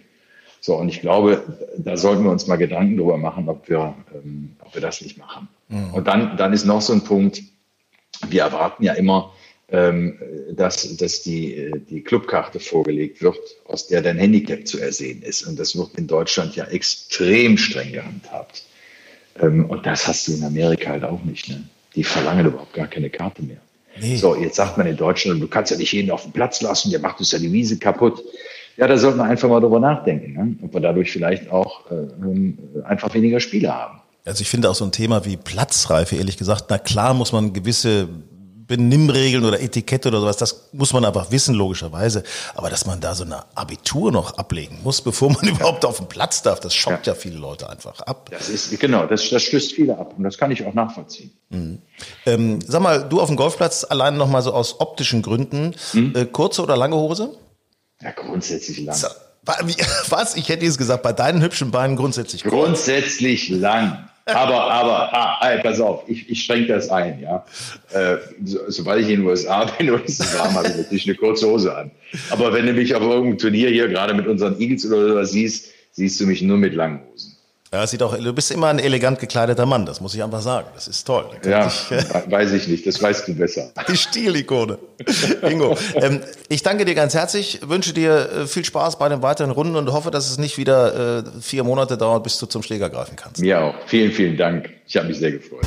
[0.61, 1.43] So, und ich glaube,
[1.77, 5.19] da sollten wir uns mal Gedanken darüber machen, ob wir, ähm, ob wir das nicht
[5.19, 5.49] machen.
[5.69, 5.95] Mhm.
[5.95, 7.43] Und dann, dann ist noch so ein Punkt,
[8.29, 9.33] wir erwarten ja immer,
[9.69, 10.19] ähm,
[10.53, 15.43] dass, dass die, die Clubkarte vorgelegt wird, aus der dein Handicap zu ersehen ist.
[15.43, 18.65] Und das wird in Deutschland ja extrem streng gehandhabt.
[19.41, 21.49] Ähm, und das hast du in Amerika halt auch nicht.
[21.49, 21.65] Ne?
[21.95, 23.59] Die verlangen überhaupt gar keine Karte mehr.
[24.01, 24.17] Nee.
[24.17, 26.91] So, jetzt sagt man in Deutschland, du kannst ja nicht jeden auf den Platz lassen,
[26.91, 28.23] der macht uns ja die Wiese kaputt.
[28.79, 30.57] Ja, da sollten wir einfach mal drüber nachdenken, ne?
[30.63, 34.01] ob wir dadurch vielleicht auch äh, ähm, einfach weniger Spiele haben.
[34.25, 37.53] Also ich finde auch so ein Thema wie Platzreife, ehrlich gesagt, na klar muss man
[37.53, 38.09] gewisse
[38.77, 42.23] Benimmregeln oder Etikette oder sowas, das muss man einfach wissen, logischerweise.
[42.55, 46.09] Aber dass man da so eine Abitur noch ablegen muss, bevor man überhaupt auf den
[46.09, 48.31] Platz darf, das schockt ja, ja viele Leute einfach ab.
[48.31, 51.33] Das ist, genau, das, das stößt viele ab und das kann ich auch nachvollziehen.
[51.51, 51.83] Mhm.
[52.25, 56.15] Ähm, sag mal, du auf dem Golfplatz allein noch mal so aus optischen Gründen, mhm.
[56.17, 57.35] äh, kurze oder lange Hose?
[58.01, 58.97] Ja, grundsätzlich lang.
[60.09, 60.37] Was?
[60.37, 62.43] Ich hätte jetzt gesagt, bei deinen hübschen Beinen grundsätzlich.
[62.43, 64.09] Grundsätzlich lang.
[64.27, 67.45] Aber, aber, ah, ey, pass auf, ich, ich schränke das ein, ja.
[67.93, 71.09] Äh, so, sobald ich in den USA bin und es ist warm, habe ich natürlich
[71.09, 71.91] eine kurze Hose an.
[72.31, 75.73] Aber wenn du mich auf irgendeinem Turnier hier, gerade mit unseren Eagles oder sowas siehst,
[75.91, 77.32] siehst du mich nur mit langen Hosen.
[77.73, 80.67] Ja, sieht auch, du bist immer ein elegant gekleideter Mann, das muss ich einfach sagen.
[80.75, 81.25] Das ist toll.
[81.43, 83.73] Ja, ich, weiß ich nicht, das weißt du besser.
[83.89, 84.79] Die Stilikone.
[85.41, 89.51] Ingo, ähm, ich danke dir ganz herzlich, wünsche dir äh, viel Spaß bei den weiteren
[89.51, 92.91] Runden und hoffe, dass es nicht wieder äh, vier Monate dauert, bis du zum Schläger
[92.91, 93.41] greifen kannst.
[93.41, 93.75] Mir auch.
[93.87, 94.69] Vielen, vielen Dank.
[94.87, 95.65] Ich habe mich sehr gefreut.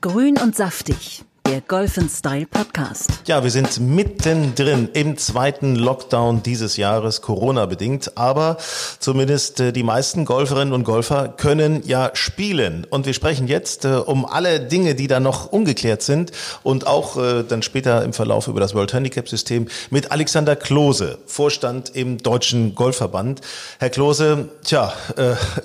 [0.00, 3.10] Grün und saftig der Golf Style Podcast.
[3.26, 8.56] Ja, wir sind mittendrin im zweiten Lockdown dieses Jahres, Corona bedingt, aber
[8.98, 12.86] zumindest äh, die meisten Golferinnen und Golfer können ja spielen.
[12.88, 17.18] Und wir sprechen jetzt äh, um alle Dinge, die da noch ungeklärt sind und auch
[17.18, 22.16] äh, dann später im Verlauf über das World Handicap System mit Alexander Klose, Vorstand im
[22.16, 23.42] Deutschen Golfverband.
[23.78, 24.94] Herr Klose, tja,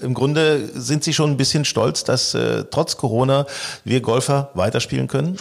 [0.02, 2.36] im Grunde sind Sie schon ein bisschen stolz, dass
[2.71, 3.45] trotz Corona
[3.86, 5.38] wir Golfer weiterspielen können?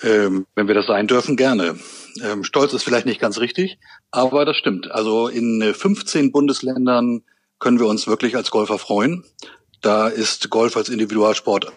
[0.00, 1.78] Ähm, wenn wir das sein dürfen, gerne.
[2.22, 3.78] Ähm, Stolz ist vielleicht nicht ganz richtig,
[4.10, 4.90] aber das stimmt.
[4.90, 7.22] Also in 15 äh, Bundesländern
[7.58, 9.24] können wir uns wirklich als Golfer freuen.
[9.82, 11.72] Da ist Golf als Individualsport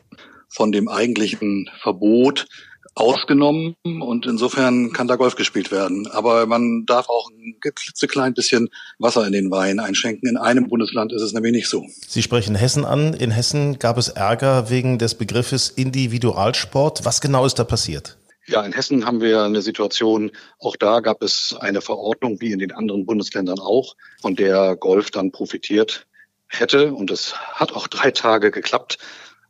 [0.47, 2.47] von dem eigentlichen Verbot
[2.95, 6.07] ausgenommen und insofern kann da Golf gespielt werden.
[6.07, 10.29] Aber man darf auch ein klitzeklein bisschen Wasser in den Wein einschenken.
[10.29, 11.85] In einem Bundesland ist es nämlich nicht so.
[12.07, 13.13] Sie sprechen Hessen an.
[13.13, 17.03] In Hessen gab es Ärger wegen des Begriffes Individualsport.
[17.03, 18.17] Was genau ist da passiert?
[18.47, 22.59] Ja, in Hessen haben wir eine Situation, auch da gab es eine Verordnung, wie in
[22.59, 26.05] den anderen Bundesländern auch, von der Golf dann profitiert
[26.47, 26.93] hätte.
[26.93, 28.99] Und es hat auch drei Tage geklappt.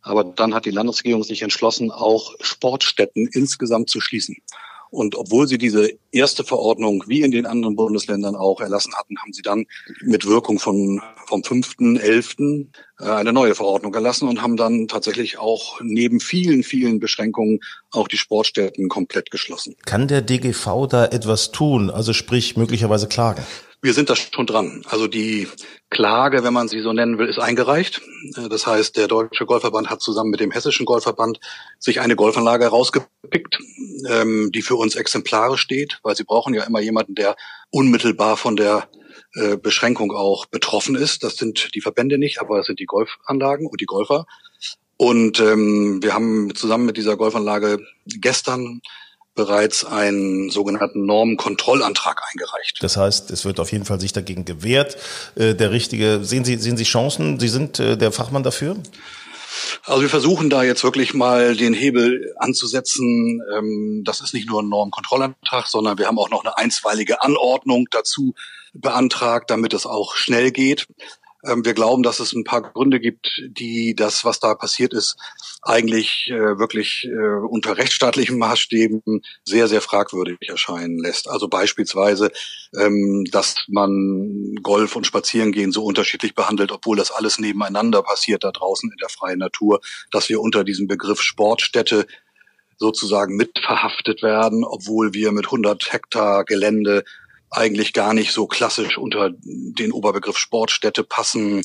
[0.06, 4.38] Aber dann hat die Landesregierung sich entschlossen, auch Sportstätten insgesamt zu schließen.
[4.92, 9.34] Und obwohl sie diese erste Verordnung wie in den anderen Bundesländern auch erlassen hatten, haben
[9.34, 9.66] sie dann
[10.02, 12.68] mit Wirkung von, vom 5.11.
[13.00, 17.60] Äh, eine neue Verordnung erlassen und haben dann tatsächlich auch neben vielen, vielen Beschränkungen
[17.92, 19.76] auch die Sportstätten komplett geschlossen.
[19.86, 23.44] Kann der DGV da etwas tun, also sprich möglicherweise klagen?
[23.86, 24.82] Wir sind da schon dran.
[24.90, 25.48] Also die
[25.92, 28.02] Klage, wenn man sie so nennen will, ist eingereicht.
[28.36, 31.40] Äh, das heißt, der Deutsche Golfverband hat zusammen mit dem Hessischen Golfverband
[31.78, 33.60] sich eine Golfanlage rausgepickt,
[34.10, 37.36] ähm, die für uns exemplarisch steht, weil sie brauchen ja immer jemanden, der
[37.70, 38.90] unmittelbar von der
[39.36, 41.24] äh, Beschränkung auch betroffen ist.
[41.24, 44.26] Das sind die Verbände nicht, aber es sind die Golfanlagen und die Golfer.
[44.98, 48.82] Und ähm, wir haben zusammen mit dieser Golfanlage gestern
[49.36, 52.78] bereits einen sogenannten Normenkontrollantrag eingereicht.
[52.82, 54.98] Das heißt, es wird auf jeden Fall sich dagegen gewehrt.
[55.36, 57.40] Äh, der richtige, sehen Sie, sehen Sie Chancen?
[57.40, 58.78] Sie sind äh, der Fachmann dafür?
[59.84, 63.42] Also wir versuchen da jetzt wirklich mal den Hebel anzusetzen.
[63.56, 67.88] Ähm, das ist nicht nur ein Normkontrollantrag, sondern wir haben auch noch eine einstweilige Anordnung
[67.92, 68.34] dazu
[68.74, 70.88] beantragt, damit es auch schnell geht.
[71.48, 75.18] Ähm, wir glauben, dass es ein paar Gründe gibt, die das, was da passiert ist,
[75.62, 79.02] eigentlich äh, wirklich äh, unter rechtsstaatlichen Maßstäben
[79.44, 81.30] sehr, sehr fragwürdig erscheinen lässt.
[81.30, 82.32] Also beispielsweise,
[82.78, 88.52] ähm, dass man Golf und Spazierengehen so unterschiedlich behandelt, obwohl das alles nebeneinander passiert da
[88.52, 89.82] draußen in der freien Natur,
[90.12, 92.06] dass wir unter diesem Begriff Sportstätte
[92.78, 97.04] sozusagen mitverhaftet werden, obwohl wir mit 100 Hektar Gelände
[97.56, 101.64] eigentlich gar nicht so klassisch unter den Oberbegriff Sportstätte passen.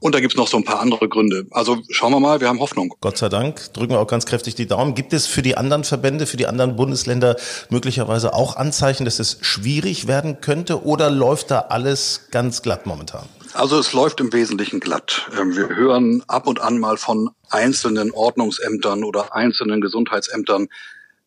[0.00, 1.46] Und da gibt's noch so ein paar andere Gründe.
[1.52, 2.92] Also schauen wir mal, wir haben Hoffnung.
[3.00, 4.96] Gott sei Dank, drücken wir auch ganz kräftig die Daumen.
[4.96, 7.36] Gibt es für die anderen Verbände, für die anderen Bundesländer
[7.70, 13.28] möglicherweise auch Anzeichen, dass es schwierig werden könnte oder läuft da alles ganz glatt momentan?
[13.54, 15.30] Also es läuft im Wesentlichen glatt.
[15.38, 20.68] Ähm, wir hören ab und an mal von einzelnen Ordnungsämtern oder einzelnen Gesundheitsämtern,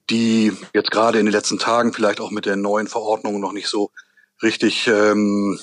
[0.10, 3.68] die jetzt gerade in den letzten Tagen vielleicht auch mit der neuen Verordnung noch nicht
[3.68, 3.92] so
[4.42, 5.60] richtig ähm,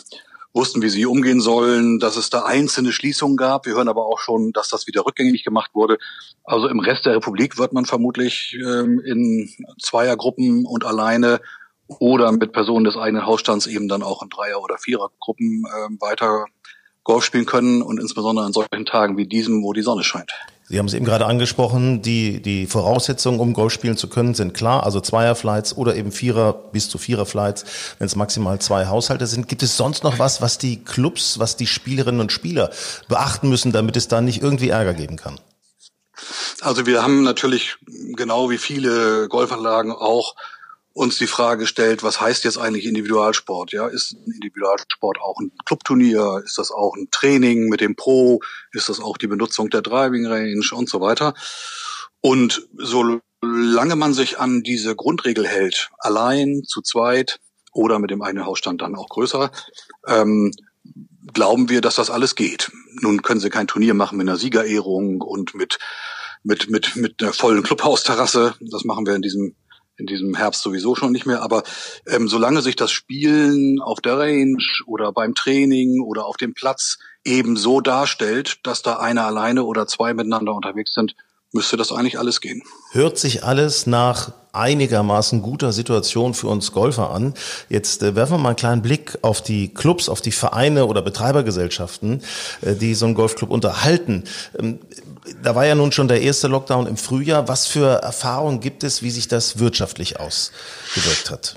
[0.54, 3.66] wussten, wie sie umgehen sollen, dass es da einzelne Schließungen gab.
[3.66, 5.98] Wir hören aber auch schon, dass das wieder rückgängig gemacht wurde.
[6.44, 11.40] Also im Rest der Republik wird man vermutlich ähm, in Zweiergruppen und alleine
[11.98, 16.46] oder mit Personen des eigenen Hausstands eben dann auch in Dreier- oder Vierergruppen ähm, weiter
[17.04, 20.32] Golf spielen können und insbesondere an solchen Tagen wie diesem, wo die Sonne scheint.
[20.72, 24.54] Sie haben es eben gerade angesprochen, die, die Voraussetzungen, um Golf spielen zu können, sind
[24.54, 24.84] klar.
[24.84, 27.66] Also Zweierflights oder eben Vierer bis zu Viererflights,
[27.98, 29.48] wenn es maximal zwei Haushalte sind.
[29.48, 32.70] Gibt es sonst noch was, was die Clubs, was die Spielerinnen und Spieler
[33.06, 35.38] beachten müssen, damit es da nicht irgendwie Ärger geben kann?
[36.62, 37.76] Also wir haben natürlich
[38.16, 40.36] genau wie viele Golfanlagen auch
[40.94, 43.72] uns die Frage stellt, was heißt jetzt eigentlich Individualsport?
[43.72, 46.42] Ja, ist ein Individualsport auch ein Clubturnier?
[46.44, 48.40] Ist das auch ein Training mit dem Pro?
[48.72, 51.34] Ist das auch die Benutzung der Driving Range und so weiter?
[52.20, 57.40] Und solange man sich an diese Grundregel hält, allein, zu zweit
[57.72, 59.50] oder mit dem eigenen Hausstand dann auch größer,
[60.06, 60.52] ähm,
[61.32, 62.70] glauben wir, dass das alles geht.
[63.00, 65.78] Nun können sie kein Turnier machen mit einer Siegerehrung und mit
[66.44, 68.54] mit mit mit einer vollen Clubhausterrasse.
[68.60, 69.54] Das machen wir in diesem
[69.96, 71.42] in diesem Herbst sowieso schon nicht mehr.
[71.42, 71.62] Aber
[72.06, 76.98] ähm, solange sich das Spielen auf der Range oder beim Training oder auf dem Platz
[77.24, 81.14] eben so darstellt, dass da einer alleine oder zwei miteinander unterwegs sind,
[81.52, 82.62] müsste das eigentlich alles gehen.
[82.92, 87.34] Hört sich alles nach einigermaßen guter Situation für uns Golfer an.
[87.68, 91.00] Jetzt äh, werfen wir mal einen kleinen Blick auf die Clubs, auf die Vereine oder
[91.00, 92.22] Betreibergesellschaften,
[92.60, 94.24] äh, die so einen Golfclub unterhalten.
[94.58, 94.78] Ähm,
[95.42, 97.48] da war ja nun schon der erste Lockdown im Frühjahr.
[97.48, 101.56] Was für Erfahrungen gibt es, wie sich das wirtschaftlich ausgewirkt hat?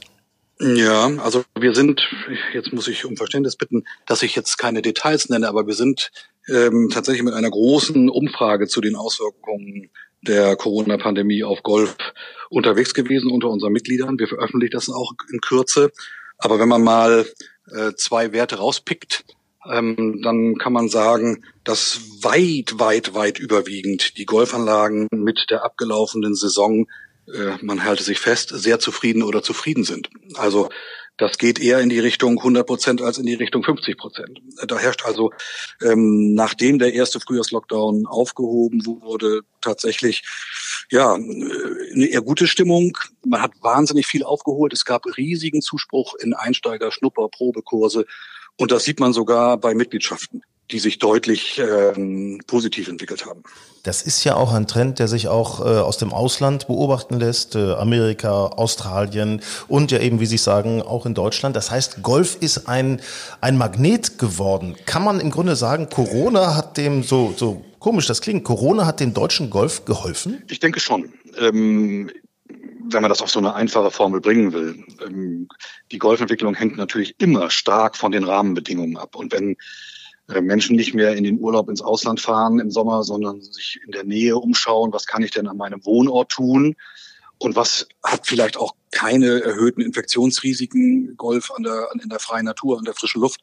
[0.59, 2.01] Ja, also wir sind,
[2.53, 6.11] jetzt muss ich um Verständnis bitten, dass ich jetzt keine Details nenne, aber wir sind
[6.47, 9.89] ähm, tatsächlich mit einer großen Umfrage zu den Auswirkungen
[10.21, 11.97] der Corona-Pandemie auf Golf
[12.49, 14.17] unterwegs gewesen unter unseren Mitgliedern.
[14.17, 15.91] Wir veröffentlichen das auch in Kürze.
[16.37, 17.25] Aber wenn man mal
[17.71, 19.25] äh, zwei Werte rauspickt,
[19.71, 26.35] ähm, dann kann man sagen, dass weit, weit, weit überwiegend die Golfanlagen mit der abgelaufenen
[26.35, 26.87] Saison,
[27.27, 30.09] äh, man halte sich fest, sehr zufrieden oder zufrieden sind.
[30.35, 30.69] Also
[31.17, 34.41] das geht eher in die Richtung 100 Prozent als in die Richtung 50 Prozent.
[34.67, 35.31] Da herrscht also,
[35.81, 40.23] ähm, nachdem der erste Frühjahrslockdown aufgehoben wurde, tatsächlich
[40.91, 42.97] ja eine eher gute Stimmung.
[43.25, 44.73] Man hat wahnsinnig viel aufgeholt.
[44.73, 48.05] Es gab riesigen Zuspruch in Einsteiger, Schnupper, Probekurse.
[48.57, 50.41] Und das sieht man sogar bei Mitgliedschaften
[50.71, 53.43] die sich deutlich ähm, positiv entwickelt haben.
[53.83, 57.55] Das ist ja auch ein Trend, der sich auch äh, aus dem Ausland beobachten lässt,
[57.55, 61.55] äh, Amerika, Australien und ja eben, wie Sie sagen, auch in Deutschland.
[61.55, 62.99] Das heißt, Golf ist ein,
[63.41, 64.75] ein Magnet geworden.
[64.87, 68.99] Kann man im Grunde sagen, Corona hat dem, so, so komisch das klingt, Corona hat
[68.99, 70.41] dem deutschen Golf geholfen?
[70.49, 71.13] Ich denke schon.
[71.37, 72.09] Ähm,
[72.89, 74.83] wenn man das auf so eine einfache Formel bringen will.
[75.05, 75.47] Ähm,
[75.91, 79.15] die Golfentwicklung hängt natürlich immer stark von den Rahmenbedingungen ab.
[79.15, 79.57] Und wenn
[80.29, 83.91] äh, Menschen nicht mehr in den Urlaub ins Ausland fahren im Sommer, sondern sich in
[83.91, 86.75] der Nähe umschauen, was kann ich denn an meinem Wohnort tun
[87.37, 92.77] und was hat vielleicht auch keine erhöhten Infektionsrisiken, Golf an der, in der freien Natur,
[92.77, 93.41] an der frischen Luft,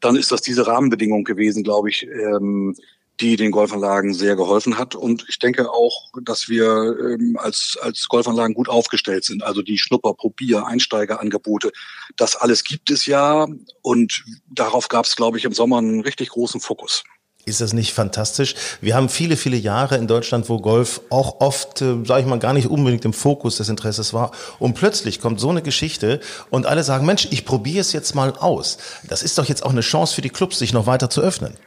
[0.00, 2.76] dann ist das diese Rahmenbedingung gewesen, glaube ich, ähm,
[3.20, 4.94] die den Golfanlagen sehr geholfen hat.
[4.94, 9.42] Und ich denke auch, dass wir ähm, als, als Golfanlagen gut aufgestellt sind.
[9.42, 11.70] Also die Schnupper, Probier, Einsteigerangebote,
[12.16, 13.46] das alles gibt es ja.
[13.82, 17.04] Und darauf gab es, glaube ich, im Sommer einen richtig großen Fokus.
[17.46, 18.54] Ist das nicht fantastisch?
[18.80, 22.38] Wir haben viele, viele Jahre in Deutschland, wo Golf auch oft, äh, sage ich mal,
[22.38, 24.30] gar nicht unbedingt im Fokus des Interesses war.
[24.58, 28.32] Und plötzlich kommt so eine Geschichte und alle sagen, Mensch, ich probiere es jetzt mal
[28.38, 28.78] aus.
[29.06, 31.58] Das ist doch jetzt auch eine Chance für die Clubs, sich noch weiter zu öffnen.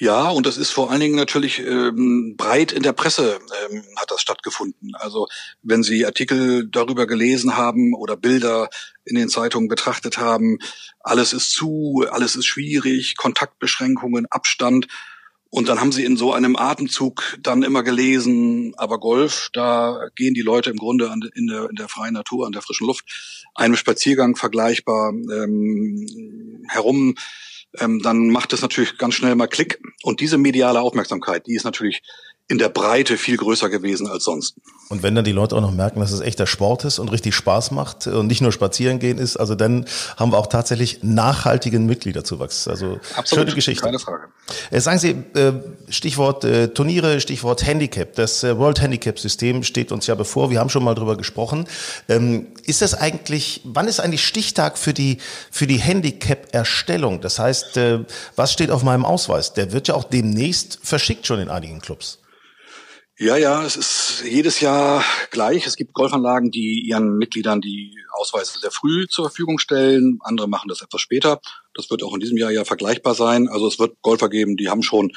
[0.00, 4.12] Ja, und das ist vor allen Dingen natürlich ähm, breit in der Presse ähm, hat
[4.12, 4.92] das stattgefunden.
[4.94, 5.26] Also
[5.62, 8.68] wenn Sie Artikel darüber gelesen haben oder Bilder
[9.04, 10.58] in den Zeitungen betrachtet haben,
[11.00, 14.86] alles ist zu, alles ist schwierig, Kontaktbeschränkungen, Abstand.
[15.50, 20.34] Und dann haben sie in so einem Atemzug dann immer gelesen, aber Golf, da gehen
[20.34, 23.42] die Leute im Grunde an, in, der, in der freien Natur, an der frischen Luft,
[23.54, 27.14] einem Spaziergang vergleichbar ähm, herum
[27.78, 29.80] ähm, dann macht es natürlich ganz schnell mal Klick.
[30.02, 32.02] Und diese mediale Aufmerksamkeit, die ist natürlich
[32.50, 34.54] in der Breite viel größer gewesen als sonst.
[34.88, 37.34] Und wenn dann die Leute auch noch merken, dass es echter Sport ist und richtig
[37.34, 39.84] Spaß macht und nicht nur spazieren gehen ist, also dann
[40.16, 42.66] haben wir auch tatsächlich nachhaltigen Mitgliederzuwachs.
[42.66, 43.84] Also Absolut, schöne Geschichte.
[43.84, 44.28] Keine Frage.
[44.70, 45.52] Äh, sagen Sie, äh,
[45.90, 48.14] Stichwort äh, Turniere, Stichwort Handicap.
[48.14, 50.50] Das World Handicap System steht uns ja bevor.
[50.50, 51.66] Wir haben schon mal drüber gesprochen.
[52.08, 55.18] Ähm, ist das eigentlich, wann ist eigentlich Stichtag für die,
[55.50, 57.20] für die Handicap-Erstellung?
[57.20, 57.78] Das heißt,
[58.36, 59.52] was steht auf meinem Ausweis?
[59.52, 62.18] Der wird ja auch demnächst verschickt schon in einigen Clubs.
[63.20, 65.02] Ja, ja, es ist jedes Jahr
[65.32, 65.66] gleich.
[65.66, 70.20] Es gibt Golfanlagen, die ihren Mitgliedern die Ausweise sehr früh zur Verfügung stellen.
[70.22, 71.40] Andere machen das etwas später.
[71.74, 73.48] Das wird auch in diesem Jahr ja vergleichbar sein.
[73.48, 75.10] Also es wird Golfer geben, die haben schon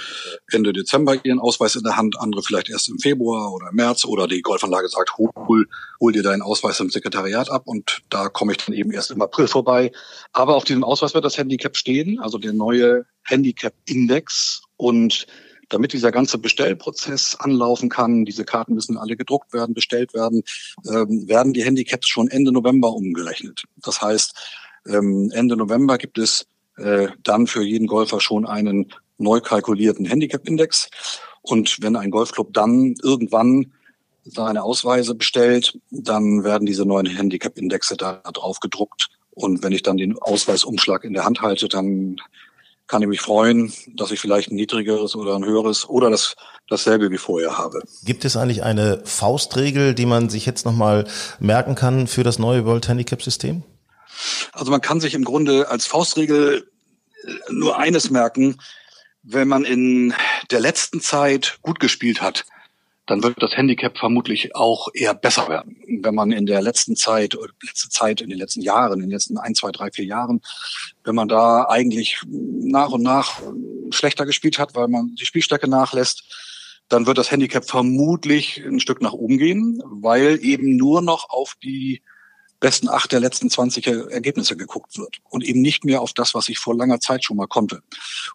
[0.51, 4.03] Ende Dezember ihren Ausweis in der Hand, andere vielleicht erst im Februar oder im März
[4.05, 5.67] oder die Golfanlage sagt, hol,
[5.99, 9.21] hol dir deinen Ausweis im Sekretariat ab und da komme ich dann eben erst im
[9.21, 9.91] April vorbei.
[10.31, 15.27] Aber auf diesem Ausweis wird das Handicap stehen, also der neue Handicap-Index und
[15.71, 20.43] damit dieser ganze Bestellprozess anlaufen kann, diese Karten müssen alle gedruckt werden, bestellt werden,
[20.87, 23.63] ähm, werden die Handicaps schon Ende November umgerechnet.
[23.77, 24.35] Das heißt,
[24.87, 26.45] ähm, Ende November gibt es
[26.77, 30.89] äh, dann für jeden Golfer schon einen neu kalkulierten Handicap-Index.
[31.41, 33.71] Und wenn ein Golfclub dann irgendwann
[34.23, 39.09] seine Ausweise bestellt, dann werden diese neuen Handicap-Indexe da drauf gedruckt.
[39.31, 42.17] Und wenn ich dann den Ausweisumschlag in der Hand halte, dann
[42.91, 46.35] kann ich mich freuen, dass ich vielleicht ein niedrigeres oder ein höheres oder das
[46.67, 47.81] dasselbe wie vorher habe.
[48.03, 51.07] Gibt es eigentlich eine Faustregel, die man sich jetzt nochmal
[51.39, 53.63] merken kann für das neue World Handicap System?
[54.51, 56.69] Also man kann sich im Grunde als Faustregel
[57.49, 58.57] nur eines merken,
[59.23, 60.13] wenn man in
[60.51, 62.43] der letzten Zeit gut gespielt hat,
[63.11, 65.75] dann wird das Handicap vermutlich auch eher besser werden.
[66.01, 69.37] Wenn man in der letzten Zeit, letzte Zeit, in den letzten Jahren, in den letzten
[69.37, 70.41] ein, zwei, drei, vier Jahren,
[71.03, 73.41] wenn man da eigentlich nach und nach
[73.89, 76.23] schlechter gespielt hat, weil man die Spielstärke nachlässt,
[76.87, 81.55] dann wird das Handicap vermutlich ein Stück nach oben gehen, weil eben nur noch auf
[81.61, 82.01] die
[82.61, 86.47] besten acht der letzten 20 Ergebnisse geguckt wird und eben nicht mehr auf das, was
[86.47, 87.81] ich vor langer Zeit schon mal konnte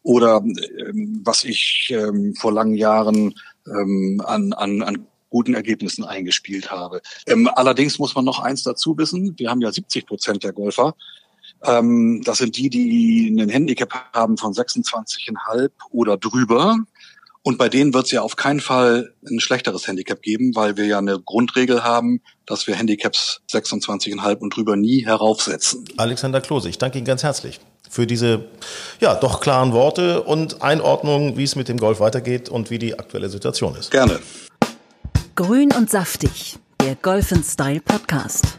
[0.02, 3.34] oder ähm, was ich ähm, vor langen Jahren
[3.66, 7.00] ähm, an, an, an guten Ergebnissen eingespielt habe.
[7.26, 9.34] Ähm, allerdings muss man noch eins dazu wissen.
[9.38, 10.94] Wir haben ja 70 Prozent der Golfer.
[11.64, 16.78] Ähm, das sind die, die einen Handicap haben von 26,5 oder drüber.
[17.42, 20.86] Und bei denen wird es ja auf keinen Fall ein schlechteres Handicap geben, weil wir
[20.86, 25.84] ja eine Grundregel haben, dass wir Handicaps 26,5 und drüber nie heraufsetzen.
[25.96, 28.44] Alexander Klose, ich danke Ihnen ganz herzlich für diese
[29.00, 32.98] ja doch klaren Worte und Einordnung, wie es mit dem Golf weitergeht und wie die
[32.98, 33.90] aktuelle Situation ist.
[33.90, 34.18] Gerne.
[35.34, 38.58] Grün und saftig, der Golf Style Podcast.